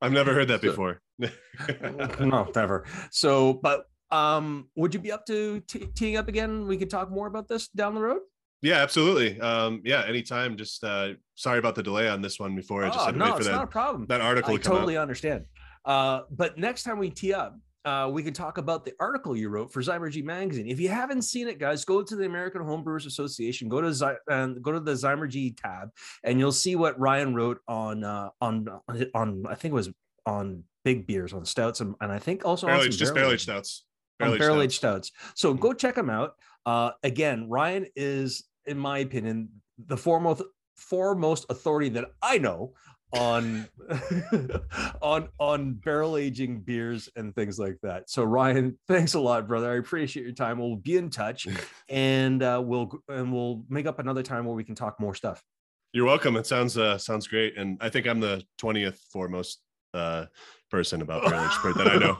I've 0.00 0.12
never 0.12 0.32
heard 0.32 0.48
that 0.48 0.60
So- 0.62 0.68
before. 0.68 1.00
no, 2.20 2.50
never. 2.54 2.84
So, 3.10 3.52
but 3.54 3.84
um, 4.10 4.68
would 4.76 4.94
you 4.94 5.00
be 5.00 5.12
up 5.12 5.26
to 5.26 5.60
teeing 5.94 6.16
up 6.16 6.28
again? 6.28 6.66
We 6.66 6.76
could 6.76 6.90
talk 6.90 7.10
more 7.10 7.26
about 7.26 7.48
this 7.48 7.68
down 7.68 7.94
the 7.94 8.00
road. 8.00 8.20
yeah, 8.62 8.76
absolutely. 8.76 9.40
Um, 9.40 9.82
yeah, 9.84 10.04
anytime. 10.06 10.56
Just 10.56 10.82
uh, 10.84 11.14
sorry 11.34 11.58
about 11.58 11.74
the 11.74 11.82
delay 11.82 12.08
on 12.08 12.22
this 12.22 12.38
one 12.38 12.54
before. 12.54 12.84
I 12.84 12.88
just 12.88 13.00
Oh, 13.00 13.04
had 13.06 13.12
to 13.12 13.18
no, 13.18 13.24
wait 13.26 13.34
for 13.34 13.40
it's 13.40 13.48
not 13.48 13.64
a 13.64 13.66
problem. 13.66 14.06
that 14.06 14.20
article 14.20 14.54
I 14.54 14.56
to 14.58 14.62
totally 14.62 14.96
out. 14.96 15.02
understand. 15.02 15.44
Uh, 15.86 16.22
but 16.30 16.58
next 16.58 16.82
time 16.82 16.98
we 16.98 17.08
tee 17.10 17.32
up, 17.32 17.56
uh, 17.84 18.10
we 18.12 18.20
can 18.20 18.34
talk 18.34 18.58
about 18.58 18.84
the 18.84 18.92
article 18.98 19.36
you 19.36 19.48
wrote 19.48 19.72
for 19.72 19.80
Zymurgy 19.80 20.24
magazine. 20.24 20.66
If 20.66 20.80
you 20.80 20.88
haven't 20.88 21.22
seen 21.22 21.46
it, 21.46 21.60
guys, 21.60 21.84
go 21.84 22.02
to 22.02 22.16
the 22.16 22.24
American 22.24 22.62
Homebrewers 22.62 23.06
Association. 23.06 23.68
Go 23.68 23.80
to 23.80 23.94
Zy- 23.94 24.18
and 24.28 24.60
go 24.60 24.72
to 24.72 24.80
the 24.80 24.92
Zymurgy 24.92 25.56
tab, 25.56 25.90
and 26.24 26.40
you'll 26.40 26.50
see 26.50 26.74
what 26.74 26.98
Ryan 26.98 27.32
wrote 27.34 27.60
on 27.68 28.02
uh, 28.02 28.30
on 28.40 28.66
on 29.14 29.44
I 29.48 29.54
think 29.54 29.70
it 29.70 29.74
was 29.76 29.90
on 30.26 30.64
big 30.84 31.06
beers, 31.06 31.32
on 31.32 31.44
stouts, 31.44 31.80
and, 31.80 31.94
and 32.00 32.10
I 32.10 32.18
think 32.18 32.44
also 32.44 32.66
Barrel 32.66 32.82
on 32.82 32.90
just 32.90 33.14
barrel 33.14 33.30
aged 33.30 33.42
stouts. 33.42 33.84
Barrel 34.18 34.62
aged 34.62 34.74
stouts. 34.74 35.08
stouts. 35.08 35.32
So 35.36 35.54
go 35.54 35.72
check 35.72 35.94
them 35.94 36.10
out. 36.10 36.34
Uh, 36.64 36.90
again, 37.04 37.48
Ryan 37.48 37.86
is, 37.94 38.44
in 38.66 38.78
my 38.78 38.98
opinion, 38.98 39.48
the 39.78 39.96
foremost 39.96 40.42
foremost 40.76 41.46
authority 41.50 41.88
that 41.90 42.06
I 42.20 42.38
know 42.38 42.74
on 43.18 43.68
on 45.02 45.28
on 45.38 45.74
barrel 45.74 46.16
aging 46.16 46.60
beers 46.60 47.08
and 47.16 47.34
things 47.34 47.58
like 47.58 47.78
that. 47.82 48.08
So 48.10 48.24
Ryan, 48.24 48.78
thanks 48.88 49.14
a 49.14 49.20
lot, 49.20 49.46
brother. 49.48 49.72
I 49.72 49.76
appreciate 49.76 50.24
your 50.24 50.32
time. 50.34 50.58
We'll 50.58 50.76
be 50.76 50.96
in 50.96 51.10
touch, 51.10 51.46
and 51.88 52.42
uh, 52.42 52.62
we'll 52.64 52.90
and 53.08 53.32
we'll 53.32 53.64
make 53.68 53.86
up 53.86 53.98
another 53.98 54.22
time 54.22 54.44
where 54.44 54.54
we 54.54 54.64
can 54.64 54.74
talk 54.74 55.00
more 55.00 55.14
stuff. 55.14 55.42
You're 55.92 56.06
welcome. 56.06 56.36
It 56.36 56.46
sounds 56.46 56.76
uh, 56.76 56.98
sounds 56.98 57.26
great, 57.26 57.56
and 57.56 57.78
I 57.80 57.88
think 57.88 58.06
I'm 58.06 58.20
the 58.20 58.44
twentieth 58.58 59.00
foremost 59.10 59.60
uh, 59.94 60.26
person 60.70 61.00
about 61.02 61.24
barrel 61.24 61.44
aged 61.44 61.78
that 61.78 61.88
I 61.88 61.96
know. 61.96 62.18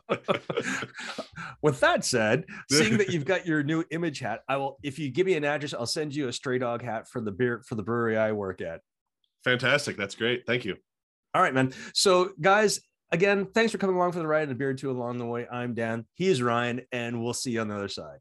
With 1.62 1.80
that 1.80 2.04
said, 2.04 2.46
seeing 2.70 2.96
that 2.98 3.10
you've 3.10 3.26
got 3.26 3.46
your 3.46 3.62
new 3.62 3.84
image 3.90 4.20
hat, 4.20 4.40
I 4.48 4.56
will. 4.56 4.78
If 4.82 4.98
you 4.98 5.10
give 5.10 5.26
me 5.26 5.34
an 5.34 5.44
address, 5.44 5.74
I'll 5.74 5.84
send 5.84 6.14
you 6.14 6.28
a 6.28 6.32
stray 6.32 6.58
dog 6.58 6.82
hat 6.82 7.06
for 7.08 7.20
the 7.20 7.30
beer 7.30 7.62
for 7.66 7.74
the 7.74 7.82
brewery 7.82 8.16
I 8.16 8.32
work 8.32 8.60
at. 8.62 8.80
Fantastic. 9.44 9.96
That's 9.96 10.14
great. 10.14 10.44
Thank 10.46 10.64
you. 10.64 10.76
All 11.34 11.42
right, 11.42 11.54
man. 11.54 11.72
So, 11.94 12.32
guys, 12.40 12.80
Again, 13.12 13.46
thanks 13.46 13.72
for 13.72 13.78
coming 13.78 13.96
along 13.96 14.12
for 14.12 14.20
the 14.20 14.26
ride 14.26 14.44
and 14.44 14.52
a 14.52 14.54
beer 14.54 14.70
or 14.70 14.74
two 14.74 14.90
along 14.90 15.18
the 15.18 15.26
way. 15.26 15.44
I'm 15.50 15.74
Dan. 15.74 16.06
He 16.14 16.28
is 16.28 16.40
Ryan, 16.40 16.82
and 16.92 17.22
we'll 17.22 17.34
see 17.34 17.50
you 17.50 17.60
on 17.60 17.66
the 17.66 17.74
other 17.74 17.88
side. 17.88 18.20